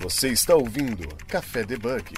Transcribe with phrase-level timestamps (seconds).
[0.00, 2.14] Você está ouvindo Café Debug.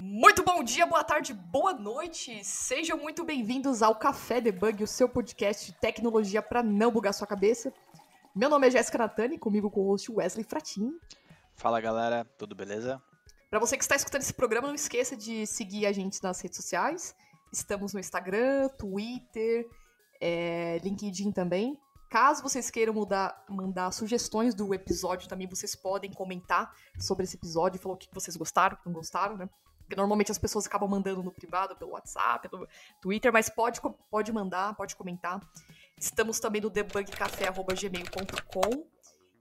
[0.00, 2.44] Muito bom dia, boa tarde, boa noite.
[2.44, 7.26] Sejam muito bem-vindos ao Café Debug, o seu podcast de tecnologia para não bugar sua
[7.26, 7.72] cabeça.
[8.32, 10.92] Meu nome é Jéssica Natani, comigo com o host Wesley Fratin.
[11.56, 13.02] Fala galera, tudo beleza?
[13.50, 16.56] Para você que está escutando esse programa, não esqueça de seguir a gente nas redes
[16.56, 17.16] sociais.
[17.52, 19.66] Estamos no Instagram, Twitter,
[20.20, 21.76] é, LinkedIn também.
[22.12, 27.80] Caso vocês queiram mudar, mandar sugestões do episódio, também vocês podem comentar sobre esse episódio,
[27.80, 29.48] falar o que vocês gostaram, não gostaram, né?
[29.78, 32.68] Porque normalmente as pessoas acabam mandando no privado, pelo WhatsApp, pelo
[33.00, 35.40] Twitter, mas pode, pode mandar, pode comentar.
[35.98, 38.86] Estamos também no debugcafé.gmail.com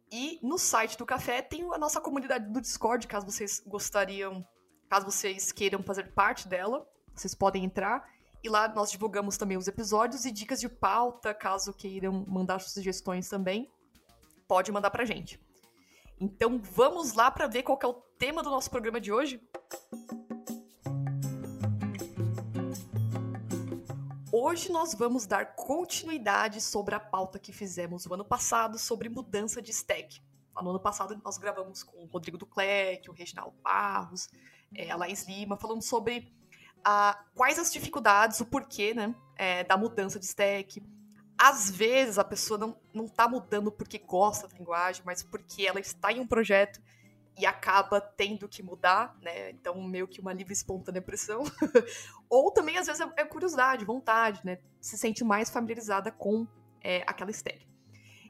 [0.10, 4.48] e no site do café tem a nossa comunidade do Discord, caso vocês gostariam,
[4.90, 8.10] caso vocês queiram fazer parte dela, vocês podem entrar.
[8.44, 13.30] E lá nós divulgamos também os episódios e dicas de pauta, caso queiram mandar sugestões
[13.30, 13.72] também,
[14.48, 15.40] pode mandar pra gente.
[16.20, 19.40] Então vamos lá para ver qual é o tema do nosso programa de hoje?
[24.32, 29.62] Hoje nós vamos dar continuidade sobre a pauta que fizemos o ano passado sobre mudança
[29.62, 30.20] de stack.
[30.64, 34.30] No ano passado nós gravamos com o Rodrigo Duclerc, o Reginaldo Barros,
[34.76, 36.34] é, a Laís Lima, falando sobre
[36.84, 40.84] a, quais as dificuldades, o porquê, né, é, da mudança de stack.
[41.38, 45.80] Às vezes a pessoa não, não tá mudando porque gosta da linguagem, mas porque ela
[45.80, 46.80] está em um projeto
[47.38, 49.50] e acaba tendo que mudar, né?
[49.52, 51.44] Então, meio que uma livre espontânea pressão.
[52.30, 54.60] Ou também, às vezes, é, é curiosidade, vontade, né?
[54.80, 56.46] Se sente mais familiarizada com
[56.84, 57.66] é, aquela stack.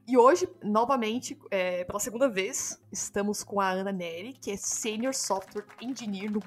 [0.08, 5.14] E hoje, novamente, é, pela segunda vez, estamos com a Ana Neri, que é Senior
[5.14, 6.42] Software Engineer no,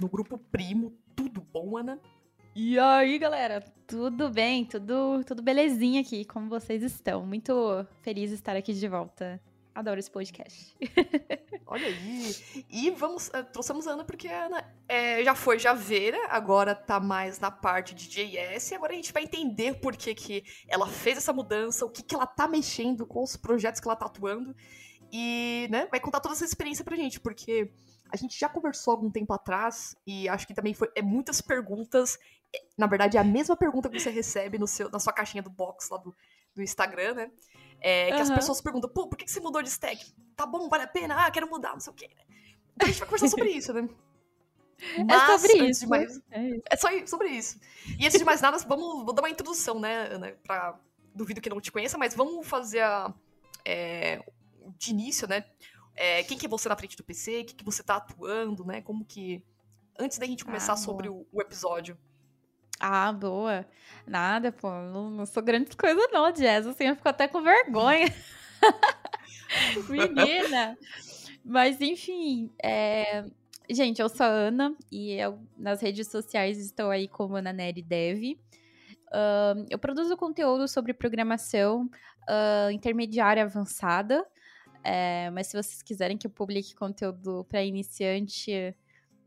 [0.00, 0.96] no grupo Primo
[1.62, 1.98] bom, Ana?
[2.54, 3.60] E aí, galera?
[3.86, 4.64] Tudo bem?
[4.64, 6.24] Tudo, tudo belezinha aqui?
[6.24, 7.26] Como vocês estão?
[7.26, 9.40] Muito feliz de estar aqui de volta.
[9.74, 10.76] Adoro esse podcast.
[11.66, 12.64] Olha aí.
[12.70, 13.28] E vamos.
[13.28, 17.50] Uh, trouxemos a Ana porque a Ana é, já foi Javeira, agora tá mais na
[17.50, 18.70] parte de JS.
[18.70, 22.02] E agora a gente vai entender por que, que ela fez essa mudança, o que,
[22.04, 24.54] que ela tá mexendo com os projetos que ela tá atuando.
[25.12, 27.70] E, né, vai contar toda essa experiência pra gente, porque
[28.10, 32.18] a gente já conversou algum tempo atrás e acho que também foi é muitas perguntas.
[32.76, 35.50] Na verdade, é a mesma pergunta que você recebe no seu, na sua caixinha do
[35.50, 36.14] box lá do,
[36.54, 37.30] do Instagram, né?
[37.80, 38.22] É, que uhum.
[38.22, 40.12] as pessoas perguntam, pô, por que você mudou de stack?
[40.34, 41.26] Tá bom, vale a pena?
[41.26, 42.08] Ah, quero mudar, não sei o quê.
[42.08, 42.24] Né?
[42.74, 43.88] Então a gente vai conversar sobre isso, né?
[44.96, 45.88] É Mas, é sobre isso.
[45.88, 46.62] Mais, é, isso.
[46.70, 47.58] é só sobre isso.
[47.98, 50.32] E antes de mais nada, vamos vou dar uma introdução, né, Ana?
[50.44, 50.78] Pra,
[51.12, 53.12] duvido que não te conheça, mas vamos fazer a,
[53.64, 54.22] é,
[54.78, 55.44] de início, né?
[55.98, 58.64] É, quem que é você na frente do PC, o que, que você tá atuando,
[58.64, 58.80] né?
[58.80, 59.42] Como que.
[59.98, 61.98] Antes da gente começar ah, sobre o, o, episódio.
[62.78, 63.66] Ah, boa.
[64.06, 64.70] Nada, pô.
[64.70, 66.68] Não, não sou grande coisa, não, Jazz.
[66.68, 68.06] Assim, eu fico até com vergonha.
[69.90, 70.78] Menina!
[71.44, 73.24] Mas, enfim, é...
[73.68, 77.82] gente, eu sou a Ana e eu, nas redes sociais estou aí como Ana Nery
[77.82, 78.38] Dev.
[79.08, 81.90] Uh, eu produzo conteúdo sobre programação
[82.28, 84.24] uh, intermediária avançada.
[84.90, 88.74] É, mas se vocês quiserem que eu publique conteúdo para iniciante,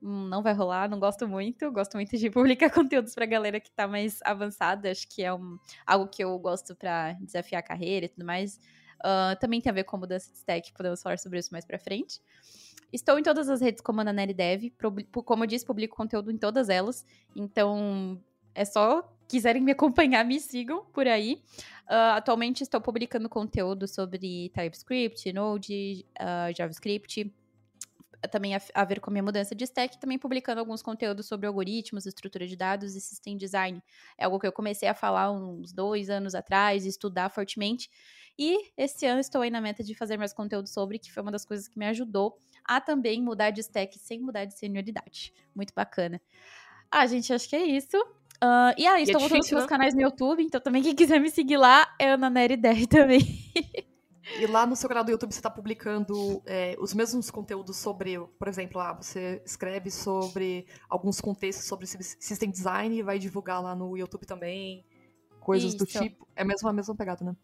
[0.02, 1.72] hum, não vai rolar, não gosto muito.
[1.72, 4.90] Gosto muito de publicar conteúdos para galera que está mais avançada.
[4.90, 8.60] Acho que é um, algo que eu gosto para desafiar a carreira e tudo mais.
[9.02, 11.78] Uh, também tem a ver com mudança de stack, podemos falar sobre isso mais para
[11.78, 12.20] frente.
[12.92, 14.74] Estou em todas as redes como a Nanelli Dev.
[15.24, 17.06] Como eu disse, publico conteúdo em todas elas.
[17.36, 18.20] Então,
[18.56, 21.42] é só quiserem me acompanhar, me sigam por aí.
[21.88, 27.34] Uh, atualmente estou publicando conteúdo sobre TypeScript, Node, uh, JavaScript,
[28.30, 31.48] também a, a, ver com a minha mudança de stack, também publicando alguns conteúdos sobre
[31.48, 33.82] algoritmos, estrutura de dados e system design.
[34.18, 37.90] É algo que eu comecei a falar uns dois anos atrás, estudar fortemente.
[38.38, 41.32] E esse ano estou aí na meta de fazer mais conteúdo sobre, que foi uma
[41.32, 45.34] das coisas que me ajudou a também mudar de stack sem mudar de senioridade.
[45.56, 46.22] Muito bacana.
[46.92, 47.98] Ah, gente, acho que é isso.
[48.44, 49.70] Uh, e aí, e estou é voltando meus né?
[49.70, 53.22] canais no YouTube, então também quem quiser me seguir lá é Ana Nery 10 também.
[54.40, 58.18] E lá no seu canal do YouTube você está publicando é, os mesmos conteúdos sobre,
[58.40, 63.76] por exemplo, ah, você escreve sobre alguns contextos sobre System Design e vai divulgar lá
[63.76, 64.86] no YouTube também,
[65.40, 65.78] coisas Isso.
[65.78, 66.28] do tipo.
[66.36, 67.36] É mesmo a mesma pegada, né?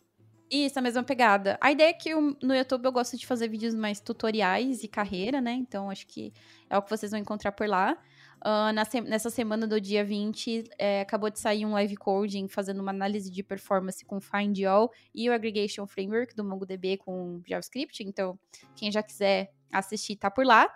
[0.50, 1.57] Isso, a mesma pegada.
[1.60, 5.42] A ideia é que no YouTube eu gosto de fazer vídeos mais tutoriais e carreira,
[5.42, 5.51] né?
[5.54, 6.33] Então acho que
[6.69, 7.98] é o que vocês vão encontrar por lá.
[8.45, 8.72] Uh,
[9.07, 13.31] nessa semana do dia 20, é, acabou de sair um live coding fazendo uma análise
[13.31, 18.04] de performance com Find All e o Aggregation Framework do MongoDB com JavaScript.
[18.04, 18.39] Então,
[18.75, 20.72] quem já quiser assistir, tá por lá.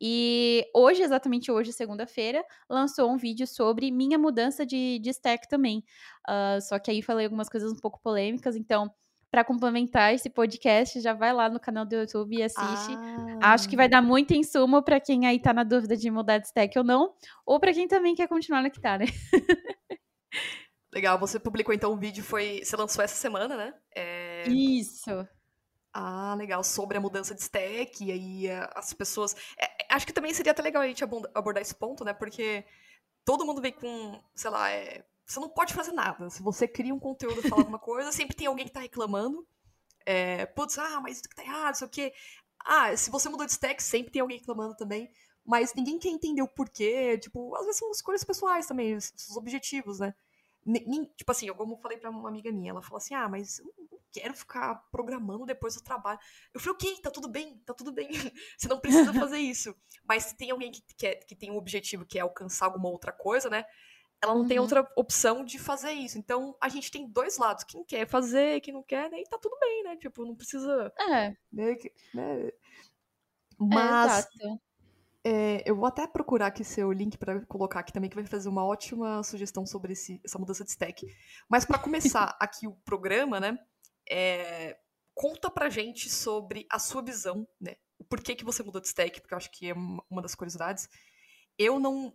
[0.00, 5.82] E hoje, exatamente hoje, segunda-feira, lançou um vídeo sobre minha mudança de, de stack também.
[6.28, 8.92] Uh, só que aí falei algumas coisas um pouco polêmicas, então
[9.36, 12.96] para complementar esse podcast, já vai lá no canal do YouTube e assiste.
[13.42, 13.52] Ah.
[13.52, 16.46] Acho que vai dar muito insumo para quem aí tá na dúvida de mudar de
[16.46, 19.04] stack ou não, ou para quem também quer continuar no que tá, né?
[20.90, 22.62] Legal, você publicou então um vídeo, foi.
[22.64, 23.74] Você lançou essa semana, né?
[23.94, 24.48] É...
[24.48, 25.28] Isso.
[25.92, 29.36] Ah, legal, sobre a mudança de stack, e aí eh, as pessoas.
[29.60, 32.14] É, acho que também seria até legal a gente abordar esse ponto, né?
[32.14, 32.64] Porque
[33.22, 36.30] todo mundo vem com, sei lá, é, você não pode fazer nada.
[36.30, 39.46] Se você cria um conteúdo e fala alguma coisa, sempre tem alguém que tá reclamando.
[40.06, 42.12] É, putz, ah, mas isso que tá errado, sei o quê.
[42.64, 45.10] Ah, se você mudou de stack, sempre tem alguém reclamando também.
[45.44, 47.18] Mas ninguém quer entender o porquê.
[47.18, 50.14] Tipo, às vezes são escolhas pessoais também, os objetivos, né?
[51.16, 53.72] tipo assim, como eu falei pra uma amiga minha, ela falou assim: ah, mas eu
[53.90, 56.18] não quero ficar programando depois do trabalho.
[56.52, 58.08] Eu falei, ok, tá tudo bem, tá tudo bem.
[58.58, 59.74] Você não precisa fazer isso.
[60.04, 63.12] Mas se tem alguém que, quer, que tem um objetivo que é alcançar alguma outra
[63.12, 63.64] coisa, né?
[64.22, 64.48] Ela não uhum.
[64.48, 66.18] tem outra opção de fazer isso.
[66.18, 67.64] Então, a gente tem dois lados.
[67.64, 69.20] Quem quer fazer, quem não quer, né?
[69.20, 69.96] E tá tudo bem, né?
[69.96, 70.92] Tipo, não precisa.
[70.98, 71.36] É.
[71.52, 71.76] Né?
[72.14, 72.50] né?
[73.58, 74.26] Mas.
[74.42, 74.58] É,
[75.28, 78.48] é, eu vou até procurar aqui seu link para colocar aqui também, que vai fazer
[78.48, 81.04] uma ótima sugestão sobre esse, essa mudança de stack.
[81.48, 83.58] Mas para começar aqui o programa, né?
[84.08, 84.78] É,
[85.12, 87.74] conta pra gente sobre a sua visão, né?
[87.98, 90.88] O porquê que você mudou de stack, porque eu acho que é uma das curiosidades.
[91.58, 92.12] Eu não,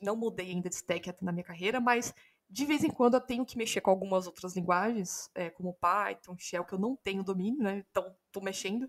[0.00, 2.14] não mudei ainda de stack na minha carreira, mas
[2.48, 6.36] de vez em quando eu tenho que mexer com algumas outras linguagens, é, como Python,
[6.36, 7.82] Shell, que eu não tenho domínio, né?
[7.90, 8.88] Então, tô mexendo.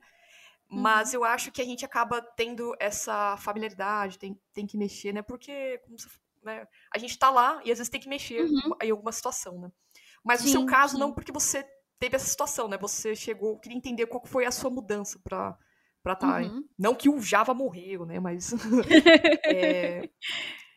[0.67, 1.19] Mas uhum.
[1.19, 5.21] eu acho que a gente acaba tendo essa familiaridade, tem, tem que mexer, né?
[5.21, 6.09] Porque você,
[6.43, 6.67] né?
[6.93, 8.75] a gente tá lá e às vezes tem que mexer uhum.
[8.81, 9.71] em alguma situação, né?
[10.23, 10.99] Mas sim, no seu caso, sim.
[10.99, 11.65] não porque você
[11.97, 12.77] teve essa situação, né?
[12.79, 15.57] Você chegou, queria entender qual foi a sua mudança para
[16.03, 16.63] para tá uhum.
[16.77, 18.19] Não que o Java morreu, né?
[18.19, 18.53] Mas
[19.47, 20.09] é,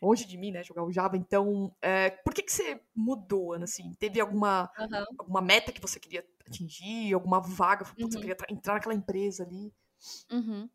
[0.01, 0.63] longe de mim, né?
[0.63, 1.17] Jogar o Java.
[1.17, 3.65] Então, é, por que que você mudou, Ana?
[3.65, 5.05] Assim, teve alguma uhum.
[5.19, 8.09] alguma meta que você queria atingir, alguma vaga, uhum.
[8.09, 9.73] você queria entrar naquela empresa ali?
[10.31, 10.71] Uhum.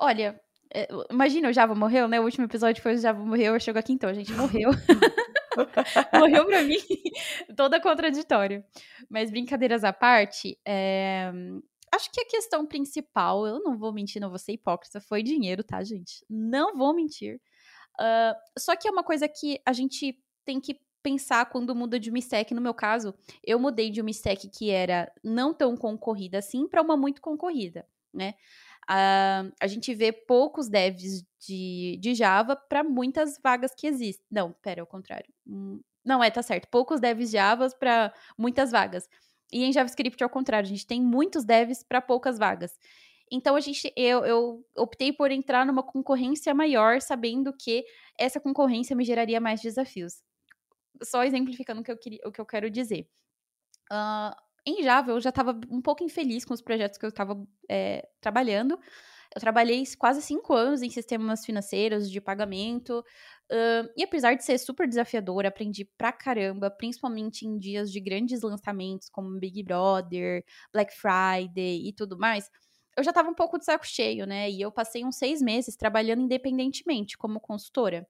[0.00, 0.40] Olha,
[0.74, 2.20] é, imagina, o Java morreu, né?
[2.20, 4.70] O último episódio foi o Java morreu, eu chego aqui então, a gente morreu.
[6.12, 6.78] morreu pra mim,
[7.56, 8.64] toda contraditório.
[9.08, 11.32] Mas brincadeiras à parte, é...
[11.94, 15.62] acho que a questão principal, eu não vou mentir, não vou ser hipócrita, foi dinheiro,
[15.62, 16.24] tá, gente?
[16.28, 17.40] Não vou mentir.
[18.00, 22.10] Uh, só que é uma coisa que a gente tem que pensar quando muda de
[22.10, 22.54] uma stack.
[22.54, 23.14] No meu caso,
[23.44, 27.86] eu mudei de uma stack que era não tão concorrida assim para uma muito concorrida
[28.12, 28.34] né?
[28.90, 34.24] Uh, a gente vê poucos devs de, de Java para muitas vagas que existem.
[34.30, 35.30] Não, pera, é o contrário.
[35.46, 36.68] Hum, não, é, tá certo.
[36.68, 39.08] Poucos devs Java para muitas vagas.
[39.52, 42.78] E em JavaScript, ao contrário, a gente tem muitos devs para poucas vagas.
[43.30, 47.84] Então a gente, eu, eu optei por entrar numa concorrência maior, sabendo que
[48.18, 50.22] essa concorrência me geraria mais desafios.
[51.02, 53.08] Só exemplificando o que eu, queria, o que eu quero dizer.
[53.90, 54.34] Uh,
[54.66, 58.08] em Java, eu já estava um pouco infeliz com os projetos que eu estava é,
[58.20, 58.78] trabalhando.
[59.34, 63.04] Eu trabalhei quase cinco anos em sistemas financeiros de pagamento.
[63.50, 68.42] Uh, e apesar de ser super desafiador, aprendi pra caramba, principalmente em dias de grandes
[68.42, 72.50] lançamentos como Big Brother, Black Friday e tudo mais.
[72.96, 74.50] Eu já estava um pouco de saco cheio, né?
[74.50, 78.06] E eu passei uns seis meses trabalhando independentemente como consultora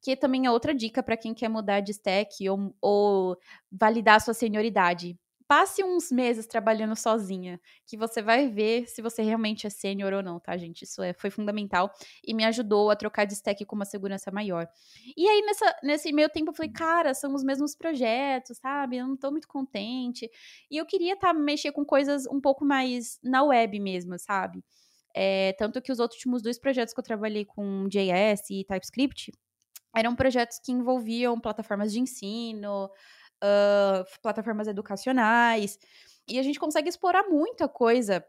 [0.00, 3.36] que também é outra dica para quem quer mudar de stack ou, ou
[3.70, 9.66] validar sua senioridade passe uns meses trabalhando sozinha, que você vai ver se você realmente
[9.66, 10.82] é sênior ou não, tá, gente?
[10.82, 11.90] Isso é, foi fundamental
[12.22, 14.68] e me ajudou a trocar de stack com uma segurança maior.
[15.16, 18.98] E aí, nessa, nesse meio tempo, eu falei, cara, são os mesmos projetos, sabe?
[18.98, 20.30] Eu não tô muito contente.
[20.70, 24.62] E eu queria tá, mexer com coisas um pouco mais na web mesmo, sabe?
[25.14, 29.32] É, tanto que os últimos dois projetos que eu trabalhei com JS e TypeScript
[29.96, 32.90] eram projetos que envolviam plataformas de ensino,
[33.42, 35.78] uh, plataformas educacionais.
[36.28, 38.24] E a gente consegue explorar muita coisa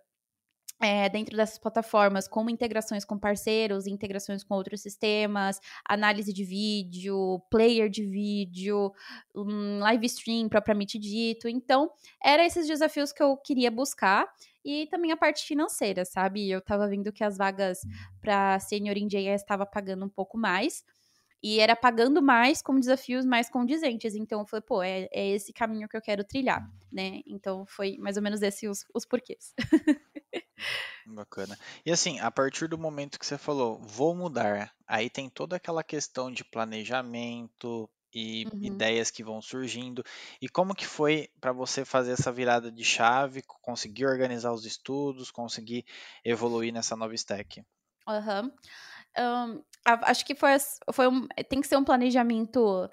[0.82, 7.42] é, dentro dessas plataformas, como integrações com parceiros, integrações com outros sistemas, análise de vídeo,
[7.52, 8.92] player de vídeo,
[9.36, 11.50] um, live stream propriamente dito.
[11.50, 11.92] Então,
[12.24, 14.26] eram esses desafios que eu queria buscar
[14.64, 16.50] e também a parte financeira, sabe?
[16.50, 17.82] Eu tava vendo que as vagas
[18.22, 20.84] para senior em estava pagando um pouco mais.
[21.42, 24.16] E era pagando mais com desafios mais condizentes.
[24.16, 27.22] Então eu falei, pô, é, é esse caminho que eu quero trilhar, né?
[27.26, 29.54] Então foi mais ou menos esses os, os porquês.
[31.06, 31.58] Bacana.
[31.86, 35.84] E assim, a partir do momento que você falou, vou mudar, aí tem toda aquela
[35.84, 38.64] questão de planejamento e uhum.
[38.64, 40.04] ideias que vão surgindo.
[40.42, 45.32] E como que foi para você fazer essa virada de chave, conseguir organizar os estudos,
[45.32, 45.86] conseguir
[46.24, 47.64] evoluir nessa nova stack?
[48.08, 48.44] Aham.
[48.44, 48.52] Uhum.
[49.18, 49.64] Um,
[50.04, 50.52] acho que foi,
[50.94, 52.90] foi um, tem que ser um planejamento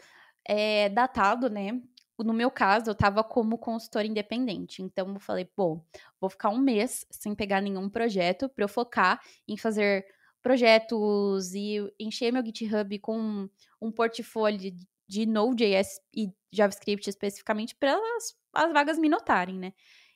[0.47, 1.81] é, datado, né?
[2.25, 4.83] no meu caso, eu estava como consultora independente.
[4.83, 5.85] Então, eu falei, bom,
[6.21, 10.07] vou ficar um mês sem pegar nenhum projeto para eu focar em fazer
[10.43, 13.49] projetos e encher meu GitHub com
[13.81, 14.73] um portfólio
[15.07, 19.73] de Node.js e JavaScript especificamente para as, as vagas me notarem, né?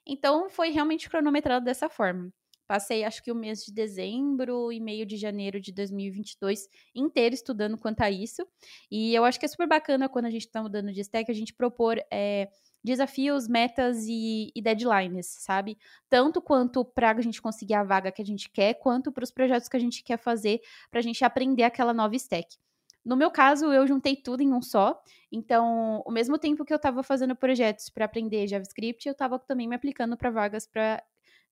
[0.07, 2.33] Então, foi realmente cronometrado dessa forma.
[2.71, 7.77] Passei, acho que o mês de dezembro e meio de janeiro de 2022 inteiro estudando
[7.77, 8.47] quanto a isso.
[8.89, 11.35] E eu acho que é super bacana quando a gente está mudando de stack, a
[11.35, 12.49] gente propor é,
[12.81, 15.77] desafios, metas e, e, deadlines, sabe?
[16.09, 19.33] Tanto quanto para a gente conseguir a vaga que a gente quer, quanto para os
[19.33, 20.61] projetos que a gente quer fazer
[20.93, 22.57] para a gente aprender aquela nova stack.
[23.05, 25.03] No meu caso, eu juntei tudo em um só.
[25.33, 29.67] Então, ao mesmo tempo que eu estava fazendo projetos para aprender JavaScript, eu estava também
[29.67, 31.03] me aplicando para vagas para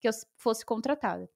[0.00, 1.28] que eu fosse contratada.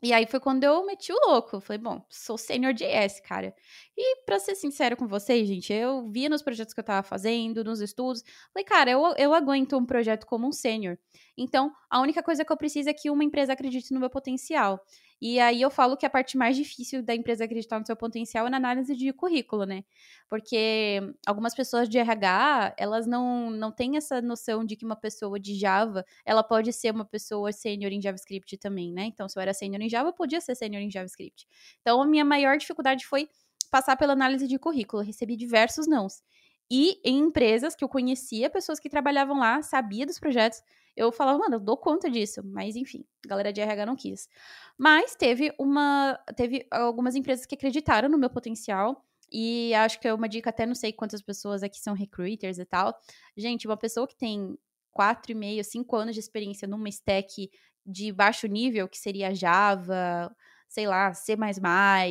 [0.00, 1.60] E aí foi quando eu meti o louco.
[1.60, 3.52] Falei, bom, sou senior JS, cara.
[3.96, 7.64] E pra ser sincero com vocês, gente, eu via nos projetos que eu tava fazendo,
[7.64, 10.96] nos estudos, falei, cara, eu, eu aguento um projeto como um sênior.
[11.36, 14.80] Então, a única coisa que eu preciso é que uma empresa acredite no meu potencial.
[15.20, 18.46] E aí eu falo que a parte mais difícil da empresa acreditar no seu potencial
[18.46, 19.82] é na análise de currículo, né?
[20.28, 25.38] Porque algumas pessoas de RH, elas não, não têm essa noção de que uma pessoa
[25.40, 29.04] de Java, ela pode ser uma pessoa sênior em JavaScript também, né?
[29.06, 31.46] Então, se eu era sênior em Java, eu podia ser sênior em JavaScript.
[31.80, 33.28] Então, a minha maior dificuldade foi
[33.70, 35.02] passar pela análise de currículo.
[35.02, 36.22] Eu recebi diversos nãos.
[36.70, 40.62] E em empresas que eu conhecia, pessoas que trabalhavam lá, sabia dos projetos,
[40.94, 42.42] eu falava, mano, eu dou conta disso.
[42.44, 44.28] Mas enfim, a galera de RH não quis.
[44.76, 46.18] Mas teve uma.
[46.36, 49.04] Teve algumas empresas que acreditaram no meu potencial.
[49.30, 52.64] E acho que é uma dica, até não sei quantas pessoas aqui são recruiters e
[52.64, 52.98] tal.
[53.36, 54.58] Gente, uma pessoa que tem
[54.90, 57.50] quatro e meio, cinco anos de experiência numa stack
[57.84, 60.34] de baixo nível, que seria Java,
[60.68, 61.36] sei lá, C++,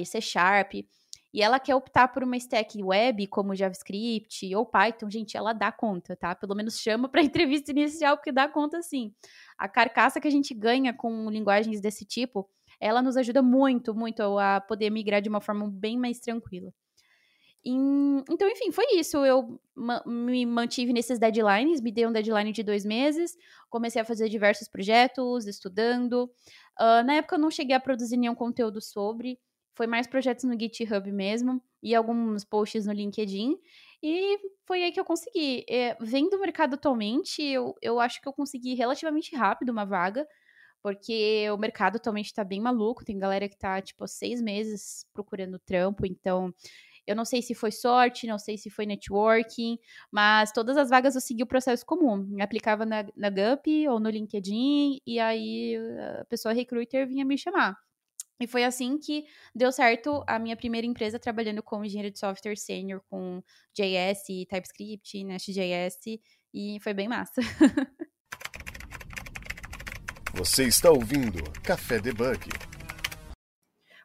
[0.05, 0.73] C Sharp,
[1.34, 5.72] e ela quer optar por uma stack web como JavaScript ou Python, gente, ela dá
[5.72, 6.34] conta, tá?
[6.34, 9.13] Pelo menos chama para entrevista inicial, porque dá conta sim.
[9.57, 14.22] A carcaça que a gente ganha com linguagens desse tipo, ela nos ajuda muito, muito
[14.38, 16.72] a poder migrar de uma forma bem mais tranquila.
[18.29, 19.17] Então, enfim, foi isso.
[19.25, 19.60] Eu
[20.05, 23.36] me mantive nesses deadlines, me dei um deadline de dois meses,
[23.69, 26.31] comecei a fazer diversos projetos, estudando.
[26.79, 29.38] Uh, na época eu não cheguei a produzir nenhum conteúdo sobre,
[29.77, 33.55] foi mais projetos no GitHub mesmo e alguns posts no LinkedIn.
[34.01, 35.63] E foi aí que eu consegui.
[35.69, 40.27] É, vendo o mercado atualmente, eu, eu acho que eu consegui relativamente rápido uma vaga,
[40.81, 43.05] porque o mercado atualmente tá bem maluco.
[43.05, 46.51] Tem galera que tá, tipo, seis meses procurando trampo, então.
[47.05, 49.79] Eu não sei se foi sorte, não sei se foi networking,
[50.12, 52.36] mas todas as vagas eu segui o processo comum.
[52.41, 55.77] Aplicava na, na GUP ou no LinkedIn, e aí
[56.19, 57.77] a pessoa recruiter vinha me chamar.
[58.39, 62.56] E foi assim que deu certo a minha primeira empresa trabalhando como engenheiro de software
[62.56, 63.41] sênior com
[63.74, 65.98] JS, TypeScript, Nest.js
[66.53, 67.41] e foi bem massa.
[70.36, 72.48] Você está ouvindo Café Debug.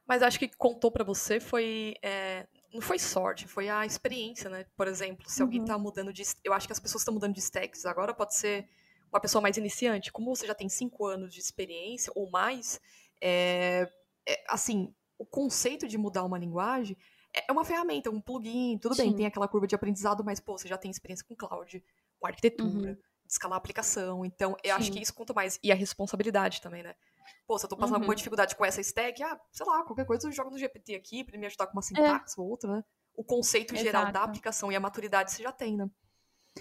[0.07, 4.65] Mas acho que contou para você foi é, não foi sorte, foi a experiência, né?
[4.75, 5.47] Por exemplo, se uhum.
[5.47, 8.35] alguém tá mudando de, eu acho que as pessoas estão mudando de stacks agora pode
[8.35, 8.67] ser
[9.13, 10.11] uma pessoa mais iniciante.
[10.11, 12.81] Como você já tem cinco anos de experiência ou mais,
[13.21, 13.87] é,
[14.29, 16.97] é, assim, o conceito de mudar uma linguagem
[17.35, 19.05] é, é uma ferramenta, um plugin, tudo Sim.
[19.05, 21.83] bem, tem aquela curva de aprendizado, mas, pô, você já tem experiência com cloud,
[22.19, 22.95] com arquitetura, uhum.
[22.95, 24.81] de escalar a aplicação, então eu Sim.
[24.81, 25.59] acho que isso conta mais.
[25.63, 26.95] E a responsabilidade também, né?
[27.47, 28.03] Pô, se eu tô passando uhum.
[28.03, 31.25] alguma dificuldade com essa stack, ah, sei lá, qualquer coisa eu jogo no GPT aqui
[31.25, 31.85] pra ele me ajudar com uma é.
[31.85, 32.41] sintaxe é.
[32.41, 32.85] ou outra, né?
[33.15, 33.85] O conceito Exato.
[33.85, 35.89] geral da aplicação e a maturidade você já tem, né?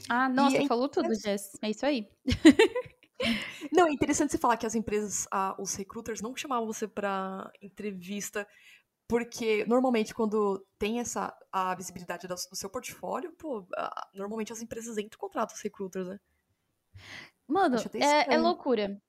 [0.09, 1.57] Ah, nossa, e falou tudo, Jess.
[1.61, 2.09] É isso aí.
[3.71, 7.51] Não, é interessante você falar que as empresas, ah, os recruiters não chamavam você para
[7.61, 8.47] entrevista,
[9.07, 14.97] porque normalmente quando tem essa a visibilidade do, seu portfólio, pô, ah, normalmente as empresas
[14.97, 16.19] entram e contratam os recruiters, né?
[17.47, 19.01] Mano, é, é, loucura.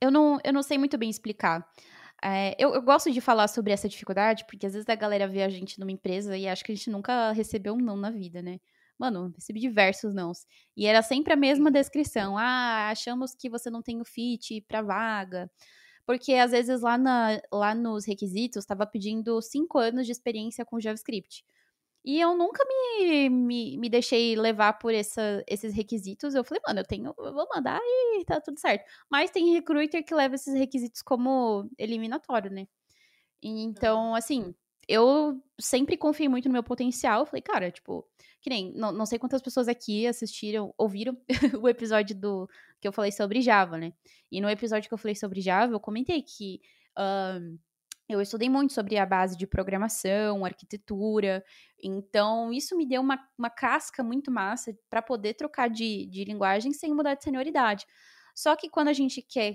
[0.00, 1.68] Eu não, eu não sei muito bem explicar.
[2.22, 5.42] É, eu, eu, gosto de falar sobre essa dificuldade, porque às vezes a galera vê
[5.42, 8.42] a gente numa empresa e acha que a gente nunca recebeu um não na vida,
[8.42, 8.60] né?
[9.00, 10.46] Mano, recebi diversos nãos.
[10.76, 12.36] E era sempre a mesma descrição.
[12.36, 15.50] Ah, achamos que você não tem o fit pra vaga.
[16.04, 20.78] Porque às vezes lá, na, lá nos requisitos estava pedindo cinco anos de experiência com
[20.78, 21.42] JavaScript.
[22.04, 26.34] E eu nunca me, me, me deixei levar por essa, esses requisitos.
[26.34, 28.84] Eu falei, mano, eu tenho, eu vou mandar e tá tudo certo.
[29.10, 32.66] Mas tem recruiter que leva esses requisitos como eliminatório, né?
[33.42, 34.54] Então, assim,
[34.90, 37.24] eu sempre confiei muito no meu potencial.
[37.24, 38.04] Falei, cara, tipo,
[38.42, 41.16] que nem, não, não sei quantas pessoas aqui assistiram, ouviram
[41.62, 42.48] o episódio do
[42.80, 43.92] que eu falei sobre Java, né?
[44.32, 46.60] E no episódio que eu falei sobre Java, eu comentei que.
[48.08, 51.44] eu estudei muito sobre a base de programação, arquitetura,
[51.80, 56.72] então isso me deu uma, uma casca muito massa para poder trocar de, de linguagem
[56.72, 57.86] sem mudar de senioridade.
[58.34, 59.52] Só que quando a gente quer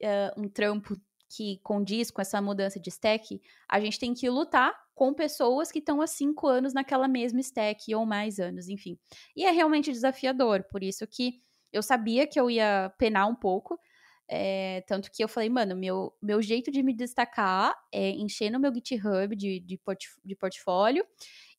[0.00, 0.96] uh, um trampo
[1.36, 5.78] que condiz com essa mudança de stack, a gente tem que lutar com pessoas que
[5.78, 8.98] estão há cinco anos naquela mesma stack ou mais anos, enfim.
[9.36, 11.40] E é realmente desafiador, por isso que
[11.72, 13.78] eu sabia que eu ia penar um pouco,
[14.28, 18.58] é, tanto que eu falei, mano, meu, meu jeito de me destacar é encher no
[18.58, 21.06] meu GitHub de, de, port, de portfólio.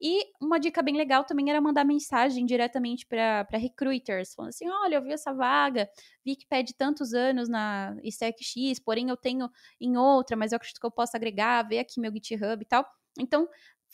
[0.01, 4.95] E uma dica bem legal também era mandar mensagem diretamente para recruiters, falando assim: olha,
[4.95, 5.89] eu vi essa vaga,
[6.25, 10.57] vi que pede tantos anos na Stack X, porém eu tenho em outra, mas eu
[10.57, 12.85] acredito que eu posso agregar, ver aqui meu GitHub e tal.
[13.19, 13.47] Então,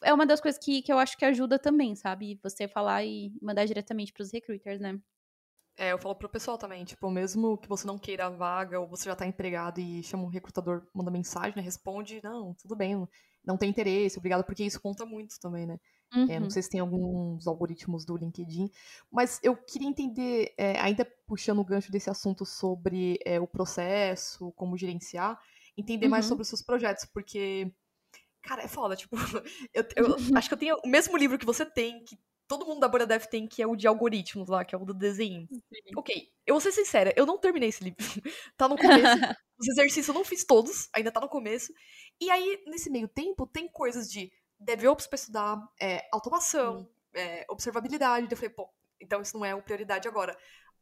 [0.04, 2.40] é uma das coisas que, que eu acho que ajuda também, sabe?
[2.44, 5.00] Você falar e mandar diretamente para os recruiters, né?
[5.76, 8.88] É, eu falo pro pessoal também, tipo, mesmo que você não queira a vaga ou
[8.88, 13.08] você já tá empregado e chama um recrutador, manda mensagem, né, responde, não, tudo bem,
[13.44, 15.80] não tem interesse, obrigado, porque isso conta muito também, né?
[16.14, 16.30] Uhum.
[16.30, 16.50] É, não uhum.
[16.52, 18.70] sei se tem alguns algoritmos do LinkedIn,
[19.12, 24.52] mas eu queria entender, é, ainda puxando o gancho desse assunto sobre é, o processo,
[24.52, 25.40] como gerenciar,
[25.76, 26.12] entender uhum.
[26.12, 27.74] mais sobre os seus projetos, porque,
[28.44, 29.16] cara, é foda, tipo,
[29.74, 32.16] eu, eu acho que eu tenho o mesmo livro que você tem, que
[32.48, 34.86] todo mundo da Bora Dev tem, que é o de algoritmos lá, que é o
[34.86, 35.48] do desenho.
[35.50, 35.62] Sim.
[35.98, 37.98] Ok, eu vou ser sincera, eu não terminei esse livro.
[38.58, 39.04] tá no começo.
[39.60, 41.74] Os exercícios eu não fiz todos, ainda tá no começo.
[42.20, 48.28] E aí, nesse meio tempo, tem coisas de DevOps pra estudar, é, automação, é, observabilidade.
[48.30, 48.70] Eu falei, pô,
[49.00, 50.38] então isso não é uma prioridade agora.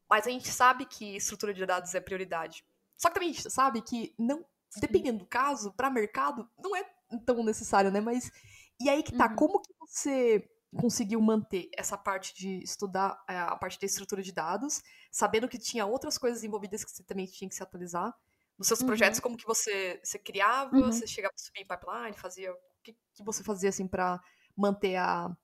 [0.10, 2.66] Mas a gente sabe que estrutura de dados é prioridade.
[2.98, 4.46] Só que também a gente sabe que, não,
[4.78, 6.86] dependendo do caso, para mercado, não é
[7.26, 8.02] tão necessário, né?
[8.02, 8.32] Mas.
[8.80, 9.36] E aí que tá, uhum.
[9.36, 14.32] como que você conseguiu manter essa parte de estudar é, a parte da estrutura de
[14.32, 18.14] dados, sabendo que tinha outras coisas envolvidas que você também tinha que se atualizar.
[18.58, 18.88] Nos seus uhum.
[18.88, 20.92] projetos, como que você, você criava, uhum.
[20.92, 22.52] você chegava a subir em pipeline, fazia.
[22.54, 24.22] O que, que você fazia assim para
[24.56, 25.36] manter a,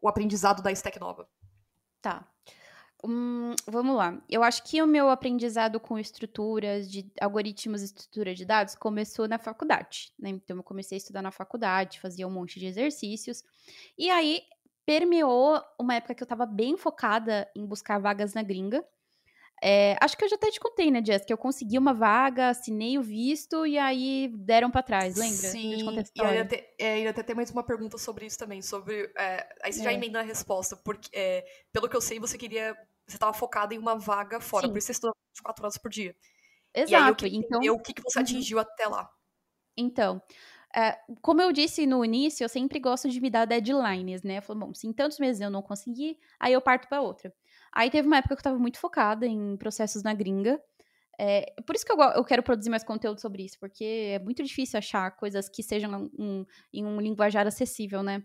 [0.00, 1.28] o aprendizado da stack nova?
[2.00, 2.26] Tá.
[3.04, 4.22] Hum, vamos lá.
[4.28, 9.26] Eu acho que o meu aprendizado com estruturas de algoritmos e estrutura de dados começou
[9.26, 10.28] na faculdade, né?
[10.28, 13.42] Então eu comecei a estudar na faculdade, fazia um monte de exercícios.
[13.96, 14.42] E aí
[14.86, 18.84] permeou uma época que eu tava bem focada em buscar vagas na gringa.
[19.62, 22.48] É, acho que eu já até te contei, né, Jess, que eu consegui uma vaga,
[22.48, 25.36] assinei o visto e aí deram para trás, lembra?
[25.36, 29.12] Sim, eu ia, ter, é, ia até ter mais uma pergunta sobre isso também, sobre...
[29.18, 29.84] É, aí você é.
[29.84, 32.74] já emenda a resposta, porque é, pelo que eu sei, você queria...
[33.06, 34.72] Você estava focada em uma vaga fora, Sim.
[34.72, 36.16] por isso você estudou 24 horas por dia.
[36.72, 36.92] Exato.
[36.92, 37.60] E aí, eu queria então...
[37.74, 38.24] o que, que você uhum.
[38.24, 39.10] atingiu até lá.
[39.76, 40.22] Então,
[40.74, 44.38] é, como eu disse no início, eu sempre gosto de me dar deadlines, né?
[44.38, 47.32] Eu falo, bom, se em tantos meses eu não conseguir, aí eu parto para outra.
[47.72, 50.60] Aí teve uma época que eu tava muito focada em processos na gringa.
[51.18, 54.42] É, por isso que eu, eu quero produzir mais conteúdo sobre isso, porque é muito
[54.42, 58.22] difícil achar coisas que sejam um, em um linguajar acessível, né?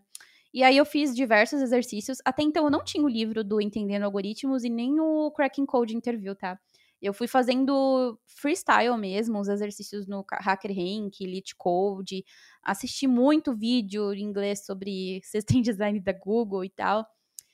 [0.53, 2.19] E aí eu fiz diversos exercícios.
[2.23, 5.97] Até então eu não tinha o livro do Entendendo Algoritmos e nem o Cracking Code
[5.97, 6.58] Interview, tá?
[7.01, 12.23] Eu fui fazendo freestyle mesmo, os exercícios no HackerRank, Elite Code,
[12.63, 17.05] assisti muito vídeo em inglês sobre System Design da Google e tal.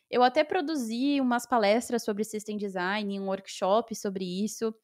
[0.09, 4.75] Eu até produzi umas palestras sobre System Design, um workshop sobre isso.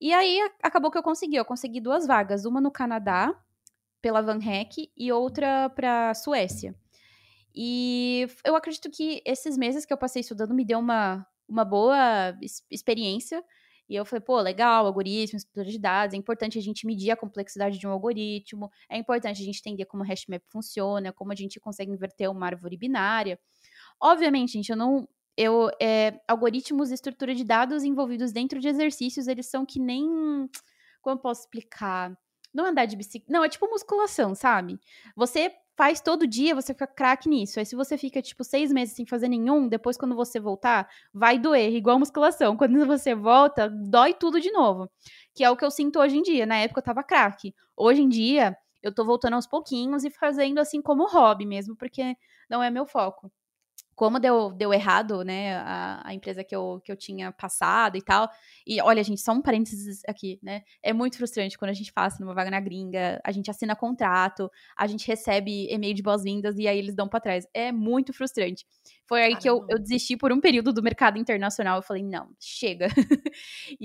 [0.00, 3.34] E aí acabou que eu consegui, eu consegui duas vagas, uma no Canadá,
[4.00, 6.74] pela Van Heck, e outra para Suécia.
[7.54, 12.34] E eu acredito que esses meses que eu passei estudando me deu uma, uma boa
[12.70, 13.44] experiência
[13.90, 17.16] e eu falei, pô, legal, algoritmo, estrutura de dados, é importante a gente medir a
[17.16, 21.34] complexidade de um algoritmo, é importante a gente entender como o hashmap funciona, como a
[21.34, 23.36] gente consegue inverter uma árvore binária.
[24.00, 25.08] Obviamente, gente, eu não.
[25.36, 30.06] Eu, é, algoritmos e estrutura de dados envolvidos dentro de exercícios, eles são que nem.
[31.02, 32.16] Como eu posso explicar?
[32.54, 33.32] Não andar de bicicleta.
[33.32, 34.78] Não, é tipo musculação, sabe?
[35.16, 37.58] Você faz todo dia, você fica craque nisso.
[37.58, 41.38] Aí se você fica, tipo, seis meses sem fazer nenhum, depois quando você voltar, vai
[41.38, 42.54] doer, igual musculação.
[42.60, 44.90] Quando você volta, dói tudo de novo.
[45.34, 46.44] Que é o que eu sinto hoje em dia.
[46.44, 47.54] Na época eu tava craque.
[47.74, 52.14] Hoje em dia, eu tô voltando aos pouquinhos e fazendo assim como hobby mesmo, porque
[52.50, 53.32] não é meu foco
[54.00, 58.02] como deu, deu errado, né, a, a, empresa que eu, que eu tinha passado e
[58.02, 58.30] tal.
[58.66, 60.62] E olha, gente, só um parênteses aqui, né?
[60.82, 64.50] É muito frustrante quando a gente passa numa vaga na gringa, a gente assina contrato,
[64.74, 67.46] a gente recebe e-mail de boas-vindas e aí eles dão para trás.
[67.52, 68.64] É muito frustrante.
[69.06, 69.42] Foi aí Caramba.
[69.42, 71.76] que eu, eu desisti por um período do mercado internacional.
[71.76, 72.88] Eu falei, não, chega.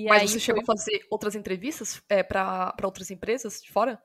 [0.08, 0.40] Mas você foi...
[0.40, 4.02] chegou a fazer outras entrevistas é, para outras empresas de fora?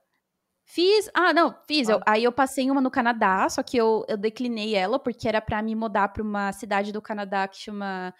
[0.72, 1.10] Fiz.
[1.12, 1.88] Ah, não, fiz.
[1.88, 1.94] Ah.
[1.94, 5.40] Eu, aí eu passei uma no Canadá, só que eu, eu declinei ela porque era
[5.40, 8.14] para me mudar para uma cidade do Canadá que chama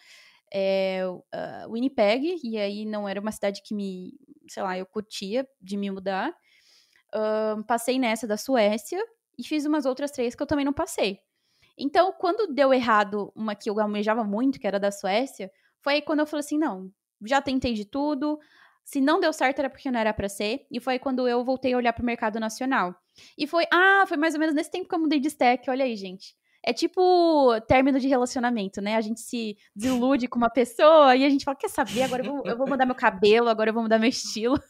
[0.52, 2.40] é, uh, Winnipeg.
[2.42, 4.14] E aí não era uma cidade que me,
[4.48, 6.30] sei lá, eu curtia de me mudar.
[7.14, 9.00] uh, passei nessa da Suécia
[9.38, 11.20] e fiz umas outras três que eu também não passei.
[11.78, 16.02] Então, quando deu errado uma que eu almejava muito, que era da Suécia, foi aí
[16.02, 16.90] quando eu falei assim: não,
[17.24, 18.40] já tentei de tudo.
[18.84, 20.66] Se não deu certo era porque não era para ser.
[20.70, 22.94] E foi quando eu voltei a olhar para o mercado nacional.
[23.36, 25.68] E foi, ah, foi mais ou menos nesse tempo que eu mudei de stack.
[25.70, 26.34] Olha aí, gente.
[26.62, 28.96] É tipo término de relacionamento, né?
[28.96, 32.02] A gente se desilude com uma pessoa e a gente fala: quer saber?
[32.02, 34.60] Agora eu vou, eu vou mudar meu cabelo, agora eu vou mudar meu estilo.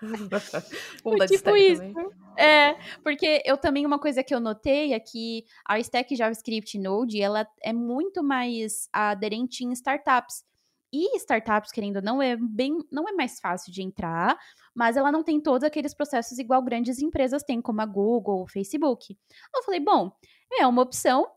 [0.00, 0.10] vou
[1.12, 1.82] mudar tipo de isso.
[1.82, 2.10] Também.
[2.36, 7.20] É, porque eu também, uma coisa que eu notei é que a stack JavaScript Node,
[7.20, 10.42] ela é muito mais aderente em startups.
[10.92, 14.38] E startups, querendo ou não, é bem, não é mais fácil de entrar,
[14.74, 18.48] mas ela não tem todos aqueles processos igual grandes empresas têm, como a Google, o
[18.48, 19.16] Facebook.
[19.54, 20.10] Eu falei, bom,
[20.52, 21.30] é uma opção.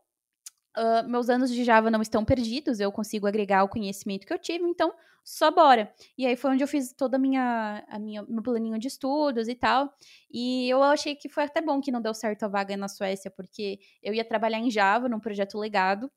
[0.76, 4.38] Uh, meus anos de Java não estão perdidos, eu consigo agregar o conhecimento que eu
[4.38, 4.92] tive, então
[5.24, 5.92] só bora.
[6.18, 9.48] E aí foi onde eu fiz toda a minha, a minha meu planinho de estudos
[9.48, 9.92] e tal.
[10.30, 13.30] E eu achei que foi até bom que não deu certo a vaga na Suécia,
[13.30, 16.10] porque eu ia trabalhar em Java num projeto legado.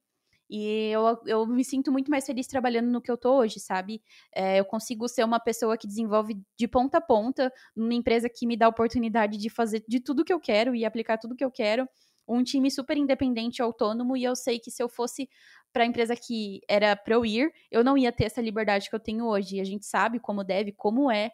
[0.50, 4.02] E eu, eu me sinto muito mais feliz trabalhando no que eu tô hoje, sabe?
[4.34, 8.48] É, eu consigo ser uma pessoa que desenvolve de ponta a ponta, numa empresa que
[8.48, 11.44] me dá a oportunidade de fazer de tudo que eu quero e aplicar tudo que
[11.44, 11.88] eu quero.
[12.28, 15.30] Um time super independente autônomo, e eu sei que se eu fosse
[15.72, 18.96] para a empresa que era para eu ir, eu não ia ter essa liberdade que
[18.96, 19.58] eu tenho hoje.
[19.58, 21.32] E a gente sabe como deve, como é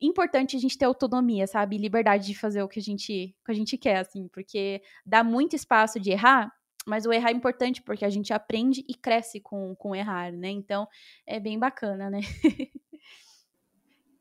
[0.00, 1.78] importante a gente ter autonomia, sabe?
[1.78, 5.54] Liberdade de fazer o que a gente, que a gente quer, assim, porque dá muito
[5.54, 6.52] espaço de errar,
[6.86, 10.48] mas o errar é importante porque a gente aprende e cresce com, com errar, né?
[10.48, 10.86] Então
[11.26, 12.20] é bem bacana, né?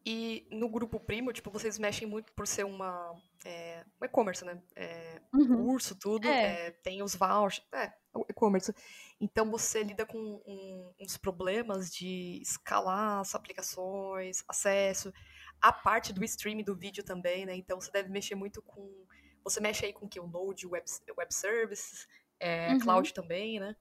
[0.06, 4.62] e no grupo primo, tipo, vocês mexem muito por ser uma é, um e-commerce, né?
[4.76, 5.66] É, uhum.
[5.66, 6.68] Curso, tudo, é.
[6.68, 7.92] É, tem os vouchers, é,
[8.30, 8.74] e-commerce.
[9.20, 15.14] Então você lida com um, uns problemas de escalar as aplicações, acesso,
[15.62, 17.56] a parte do streaming do vídeo também, né?
[17.56, 19.06] Então você deve mexer muito com.
[19.44, 20.20] Você mexe aí com o que?
[20.20, 20.86] O Node, Web,
[21.18, 22.08] web Services,
[22.42, 22.80] é, uhum.
[22.80, 23.76] cloud também, né?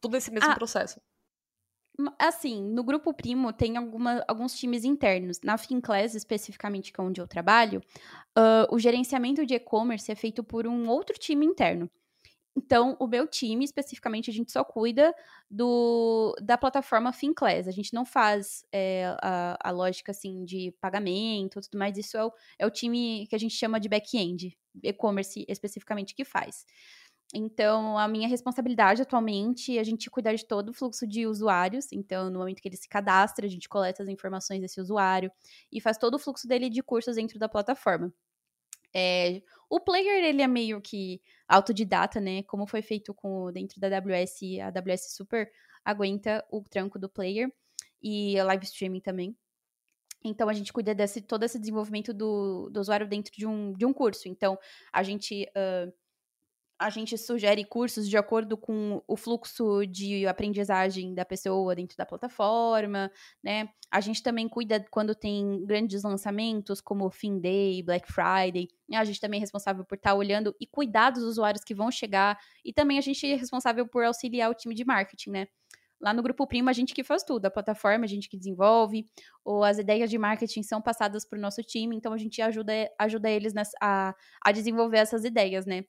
[0.00, 1.00] Tudo esse mesmo ah, processo.
[2.18, 5.40] Assim, no grupo primo tem alguma, alguns times internos.
[5.42, 7.80] Na Finclass, especificamente, que é onde eu trabalho,
[8.36, 11.90] uh, o gerenciamento de e-commerce é feito por um outro time interno.
[12.56, 15.12] Então, o meu time, especificamente, a gente só cuida
[15.50, 17.66] do, da plataforma Finclass.
[17.66, 21.98] A gente não faz é, a, a, lógica, assim, de pagamento tudo mais.
[21.98, 26.24] Isso é o, é o time que a gente chama de back-end, e-commerce especificamente, que
[26.24, 26.64] faz.
[27.36, 31.90] Então, a minha responsabilidade atualmente é a gente cuidar de todo o fluxo de usuários.
[31.90, 35.32] Então, no momento que ele se cadastra, a gente coleta as informações desse usuário
[35.72, 38.14] e faz todo o fluxo dele de cursos dentro da plataforma.
[38.94, 42.44] É, o player, ele é meio que autodidata, né?
[42.44, 45.50] Como foi feito com dentro da AWS, a AWS super
[45.84, 47.52] aguenta o tranco do player
[48.00, 49.36] e live streaming também.
[50.22, 53.84] Então, a gente cuida desse todo esse desenvolvimento do, do usuário dentro de um, de
[53.84, 54.28] um curso.
[54.28, 54.56] Então,
[54.92, 55.92] a gente uh,
[56.78, 62.04] a gente sugere cursos de acordo com o fluxo de aprendizagem da pessoa dentro da
[62.04, 63.10] plataforma,
[63.42, 63.68] né?
[63.90, 68.68] A gente também cuida quando tem grandes lançamentos, como Fin Day, Black Friday.
[68.92, 71.90] A gente também é responsável por estar tá olhando e cuidar dos usuários que vão
[71.90, 72.36] chegar.
[72.64, 75.46] E também a gente é responsável por auxiliar o time de marketing, né?
[76.00, 79.08] Lá no Grupo Primo, a gente que faz tudo, a plataforma, a gente que desenvolve,
[79.44, 82.72] ou as ideias de marketing são passadas para o nosso time, então a gente ajuda,
[82.98, 85.84] ajuda eles nessa, a, a desenvolver essas ideias, né?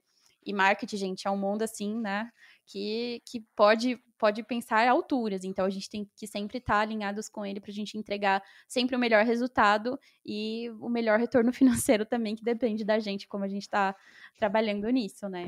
[0.46, 2.30] E marketing, gente, é um mundo assim, né?
[2.66, 5.44] Que, que pode, pode pensar alturas.
[5.44, 8.44] Então, a gente tem que sempre estar tá alinhados com ele para a gente entregar
[8.68, 13.44] sempre o melhor resultado e o melhor retorno financeiro também, que depende da gente, como
[13.44, 13.96] a gente está
[14.38, 15.46] trabalhando nisso, né?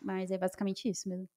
[0.00, 1.28] Mas é basicamente isso mesmo.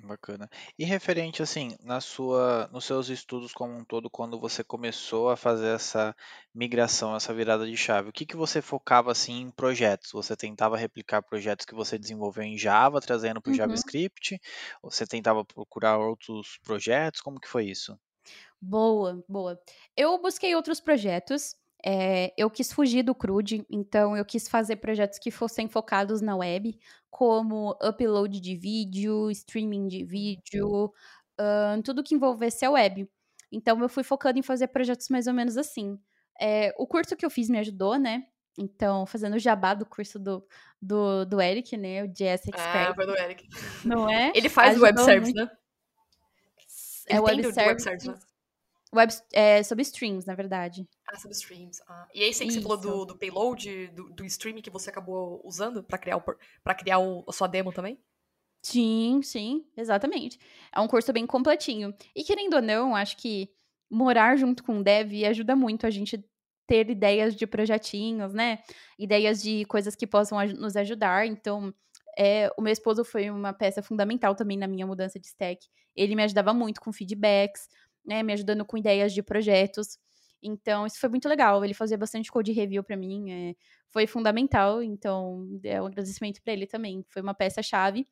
[0.00, 0.48] Bacana.
[0.78, 5.36] E referente, assim, na sua, nos seus estudos como um todo, quando você começou a
[5.36, 6.14] fazer essa
[6.54, 10.12] migração, essa virada de chave, o que que você focava, assim, em projetos?
[10.12, 13.54] Você tentava replicar projetos que você desenvolveu em Java, trazendo para o Uhum.
[13.54, 14.40] JavaScript?
[14.82, 17.20] Ou você tentava procurar outros projetos?
[17.20, 17.98] Como que foi isso?
[18.60, 19.60] Boa, boa.
[19.96, 21.54] Eu busquei outros projetos.
[21.84, 26.36] É, eu quis fugir do CRUD, então eu quis fazer projetos que fossem focados na
[26.36, 26.78] web,
[27.10, 30.92] como upload de vídeo, streaming de vídeo,
[31.40, 33.08] uh, tudo que envolvesse a web.
[33.50, 35.98] Então eu fui focando em fazer projetos mais ou menos assim.
[36.40, 38.26] É, o curso que eu fiz me ajudou, né?
[38.58, 40.44] Então, fazendo o jabá do curso do,
[40.82, 42.02] do, do Eric, né?
[42.02, 42.90] O JS Expert.
[42.90, 43.48] Ah, foi do Eric.
[43.84, 44.32] Não é?
[44.34, 45.48] Ele faz o web service, né?
[47.08, 47.68] É o web service.
[47.68, 48.18] Web service né?
[48.94, 50.88] Web, é, sobre streams, na verdade.
[51.06, 51.82] Ah, sobre streams.
[51.86, 52.08] Ah.
[52.14, 52.52] E aí que Isso.
[52.52, 56.22] você falou do, do payload, do, do streaming que você acabou usando para criar, o,
[56.62, 57.98] pra criar o, a sua demo também?
[58.62, 60.38] Sim, sim, exatamente.
[60.74, 61.94] É um curso bem completinho.
[62.14, 63.50] E querendo ou não, acho que
[63.90, 66.22] morar junto com o dev ajuda muito a gente
[66.66, 68.58] ter ideias de projetinhos, né?
[68.98, 71.26] Ideias de coisas que possam nos ajudar.
[71.26, 71.72] Então,
[72.16, 75.66] é, o meu esposo foi uma peça fundamental também na minha mudança de stack.
[75.96, 77.68] Ele me ajudava muito com feedbacks,
[78.08, 78.22] né?
[78.22, 79.98] Me ajudando com ideias de projetos.
[80.42, 81.64] Então, isso foi muito legal.
[81.64, 83.54] Ele fazia bastante code review para mim, é,
[83.90, 84.82] foi fundamental.
[84.82, 87.04] Então, é um agradecimento para ele também.
[87.08, 88.06] Foi uma peça-chave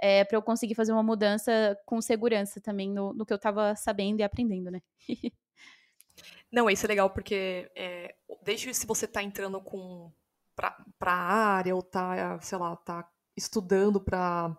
[0.00, 3.74] é, para eu conseguir fazer uma mudança com segurança também no, no que eu estava
[3.74, 4.80] sabendo e aprendendo, né?
[6.50, 10.10] Não, isso é legal porque é, desde se você está entrando com
[10.56, 14.58] para a área ou tá, sei lá, tá estudando para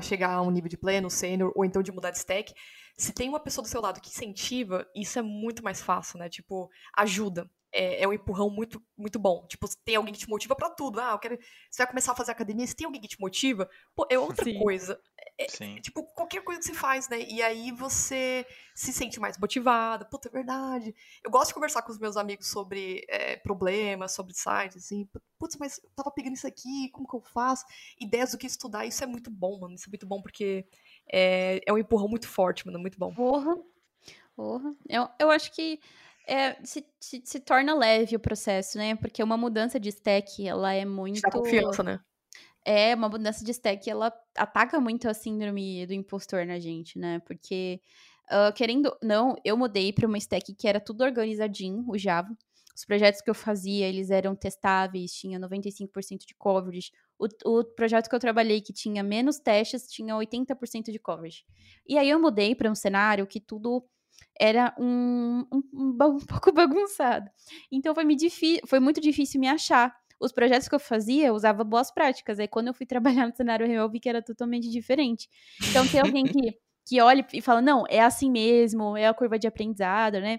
[0.00, 2.54] chegar a um nível de pleno, sênior, ou então de mudar de stack,
[2.96, 6.28] se tem uma pessoa do seu lado que incentiva, isso é muito mais fácil, né?
[6.28, 9.46] Tipo, ajuda é, é, um empurrão muito, muito bom.
[9.46, 11.00] Tipo, tem alguém que te motiva para tudo.
[11.00, 11.38] Ah, eu quero.
[11.70, 14.44] Você vai começar a fazer academia, se tem alguém que te motiva, pô, é outra
[14.44, 14.58] Sim.
[14.58, 15.00] coisa.
[15.38, 17.20] É, é, tipo, qualquer coisa que você faz, né?
[17.20, 20.04] E aí você se sente mais motivada.
[20.04, 20.94] Puta, é verdade.
[21.24, 25.08] Eu gosto de conversar com os meus amigos sobre é, problemas, sobre sites, assim.
[25.38, 27.64] Putz, mas eu tava pegando isso aqui, como que eu faço?
[28.00, 29.74] Ideias do que estudar, isso é muito bom, mano.
[29.74, 30.66] Isso é muito bom porque
[31.12, 32.78] é, é um empurrão muito forte, mano.
[32.78, 33.12] Muito bom.
[33.12, 33.56] Porra.
[34.36, 34.74] Porra.
[34.88, 35.80] Eu, eu acho que
[36.26, 38.94] é, se, se, se, torna leve o processo, né?
[38.94, 41.20] Porque uma mudança de stack, ela é muito.
[41.20, 42.00] Dá confiança, né?
[42.64, 47.18] É, uma mudança de stack, ela ataca muito a síndrome do impostor na gente, né?
[47.26, 47.80] Porque,
[48.30, 48.96] uh, querendo.
[49.02, 52.30] Não, eu mudei para uma stack que era tudo organizadinho, o Java.
[52.76, 56.92] Os projetos que eu fazia, eles eram testáveis, tinha 95% de coverage.
[57.20, 61.44] O, o, projeto que eu trabalhei, que tinha menos testes, tinha 80% de coverage.
[61.86, 63.84] E aí eu mudei para um cenário que tudo
[64.38, 67.30] era um, um, um, pouco bagunçado.
[67.70, 68.16] Então foi, me
[68.66, 69.94] foi muito difícil me achar.
[70.18, 72.38] Os projetos que eu fazia, eu usava boas práticas.
[72.38, 75.28] Aí quando eu fui trabalhar no cenário real, eu vi que era totalmente diferente.
[75.68, 79.38] Então tem alguém que, que olha e fala, não, é assim mesmo, é a curva
[79.38, 80.38] de aprendizado, né?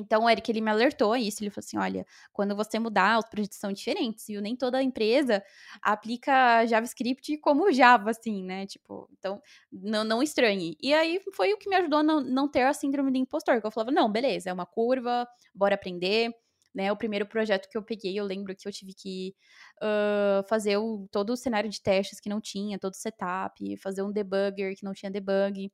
[0.00, 3.18] Então, o Eric, ele me alertou a isso, ele falou assim, olha, quando você mudar,
[3.18, 5.42] os projetos são diferentes, e nem toda empresa
[5.82, 10.76] aplica JavaScript como Java, assim, né, tipo, então, não, não estranhe.
[10.80, 13.60] E aí, foi o que me ajudou a não, não ter a síndrome do impostor,
[13.60, 16.34] que eu falava, não, beleza, é uma curva, bora aprender,
[16.74, 19.34] né, o primeiro projeto que eu peguei, eu lembro que eu tive que
[19.82, 24.02] uh, fazer o, todo o cenário de testes que não tinha, todo o setup, fazer
[24.02, 25.70] um debugger que não tinha debug,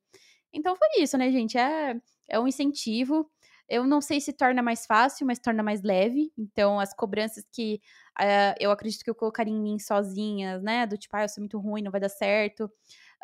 [0.53, 1.95] então foi isso, né, gente, é,
[2.29, 3.31] é um incentivo,
[3.69, 6.33] eu não sei se torna mais fácil, mas torna mais leve.
[6.39, 7.81] Então, as cobranças que
[8.21, 10.87] uh, eu acredito que eu colocaria em mim sozinhas, né?
[10.87, 12.65] Do tipo, ah, eu sou muito ruim, não vai dar certo.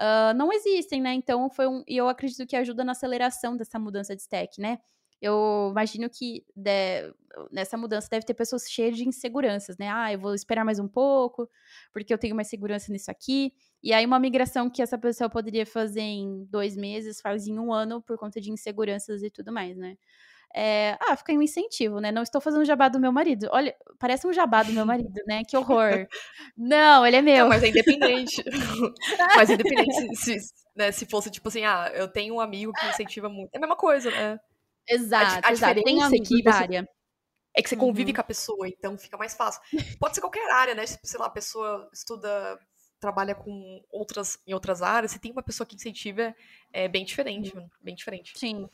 [0.01, 1.15] Uh, não existem, né?
[1.15, 1.85] Então, foi um.
[1.87, 4.79] E eu acredito que ajuda na aceleração dessa mudança de stack, né?
[5.21, 7.15] Eu imagino que de,
[7.53, 9.89] nessa mudança deve ter pessoas cheias de inseguranças, né?
[9.89, 11.49] Ah, eu vou esperar mais um pouco,
[11.93, 13.53] porque eu tenho mais segurança nisso aqui.
[13.81, 17.73] E aí, uma migração que essa pessoa poderia fazer em dois meses, faz em um
[17.73, 19.97] ano por conta de inseguranças e tudo mais, né?
[20.55, 22.13] É, ah, fica aí um incentivo, né?
[22.13, 23.49] Não estou fazendo jabá do meu marido.
[23.51, 25.43] Olha, parece um jabá do meu marido, né?
[25.45, 26.07] Que horror.
[26.57, 27.45] Não, ele é meu.
[27.45, 28.45] Não, mas é independente.
[29.37, 32.73] mas é independente se, se, né, se fosse tipo assim, ah, eu tenho um amigo
[32.73, 33.55] que incentiva muito.
[33.55, 34.39] É a mesma coisa, né?
[34.89, 35.83] Exato, a, a exato.
[35.83, 36.89] Tem amigo que área.
[37.55, 38.15] É que você convive uhum.
[38.15, 39.61] com a pessoa, então fica mais fácil.
[40.01, 40.85] Pode ser qualquer área, né?
[40.87, 42.59] Sei lá, a pessoa estuda
[42.99, 46.35] trabalha com outras em outras áreas, se tem uma pessoa que incentiva,
[46.73, 48.33] é bem diferente, mano, bem diferente.
[48.39, 48.69] Sim.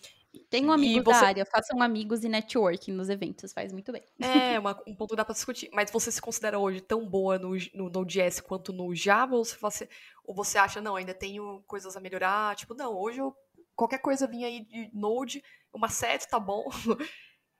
[0.50, 1.20] Tem um amigo você...
[1.20, 4.02] da área, façam amigos e networking nos eventos, faz muito bem.
[4.20, 5.70] É, uma, um ponto que dá pra discutir.
[5.72, 9.36] Mas você se considera hoje tão boa no, no Node.js quanto no Java?
[9.36, 9.88] Ou você,
[10.24, 12.56] ou você acha, não, ainda tenho coisas a melhorar?
[12.56, 13.34] Tipo, não, hoje eu,
[13.74, 16.64] qualquer coisa vinha aí de Node, uma set tá bom.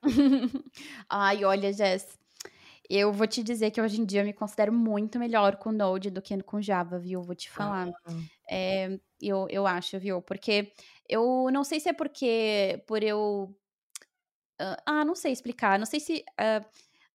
[1.09, 2.19] Ai, olha, Jess,
[2.89, 6.09] eu vou te dizer que hoje em dia eu me considero muito melhor com Node
[6.09, 7.21] do que com Java, viu?
[7.21, 7.89] Vou te falar.
[8.05, 8.13] Ah.
[8.49, 10.21] É, eu, eu acho, viu?
[10.21, 10.71] Porque
[11.07, 13.55] eu não sei se é porque por eu.
[14.85, 15.79] ah, não sei explicar.
[15.79, 16.65] Não sei se uh,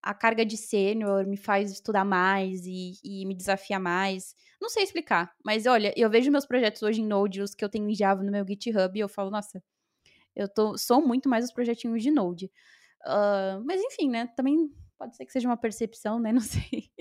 [0.05, 4.35] a carga de sênior me faz estudar mais e, e, me desafiar mais.
[4.61, 5.33] Não sei explicar.
[5.43, 8.23] Mas olha, eu vejo meus projetos hoje em Node, os que eu tenho em Java
[8.23, 9.63] no meu GitHub, e eu falo, nossa,
[10.35, 12.51] eu tô, sou muito mais os projetinhos de Node.
[13.05, 14.27] Uh, mas enfim, né?
[14.35, 16.31] Também pode ser que seja uma percepção, né?
[16.33, 16.91] Não sei.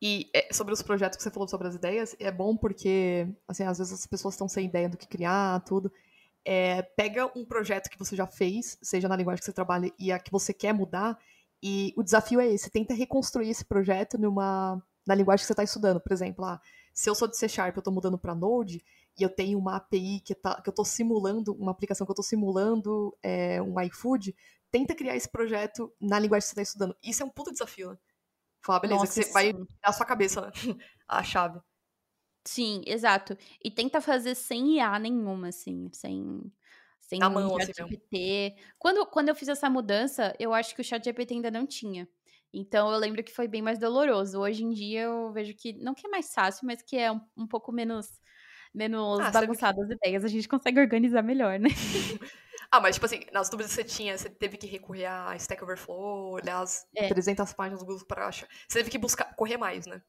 [0.00, 3.64] E é, sobre os projetos que você falou sobre as ideias, é bom porque, assim,
[3.64, 5.92] às vezes as pessoas estão sem ideia do que criar, tudo.
[6.44, 10.12] É, pega um projeto que você já fez, seja na linguagem que você trabalha e
[10.12, 11.18] a que você quer mudar,
[11.62, 15.64] e o desafio é esse, tenta reconstruir esse projeto numa, na linguagem que você está
[15.64, 16.00] estudando.
[16.00, 16.60] Por exemplo, ah,
[16.94, 18.84] se eu sou de C Sharp, eu estou mudando para Node,
[19.18, 22.14] e eu tenho uma API que, tá, que eu estou simulando, uma aplicação que eu
[22.14, 24.34] estou simulando é, um iFood,
[24.70, 26.96] tenta criar esse projeto na linguagem que você está estudando.
[27.02, 27.98] Isso é um puto desafio, né?
[28.64, 30.50] Falar, beleza, Nossa, que você vai dar sua cabeça né?
[31.08, 31.60] a chave.
[32.46, 33.36] Sim, exato.
[33.62, 36.50] E tenta fazer sem IA nenhuma, assim, sem,
[37.00, 38.56] sem Na mão, chat assim GPT.
[38.78, 42.08] Quando, quando eu fiz essa mudança, eu acho que o chat GPT ainda não tinha.
[42.52, 44.40] Então eu lembro que foi bem mais doloroso.
[44.40, 47.20] Hoje em dia eu vejo que, não que é mais fácil, mas que é um,
[47.36, 48.18] um pouco menos,
[48.74, 50.24] menos ah, bagunçado as ideias.
[50.24, 51.68] A gente consegue organizar melhor, né?
[52.70, 55.62] ah, mas tipo assim, nas dúvidas que você tinha, você teve que recorrer a Stack
[55.62, 57.08] Overflow, olhar as é.
[57.08, 58.48] 300 páginas do Google para achar.
[58.66, 60.02] Você teve que buscar, correr mais, né?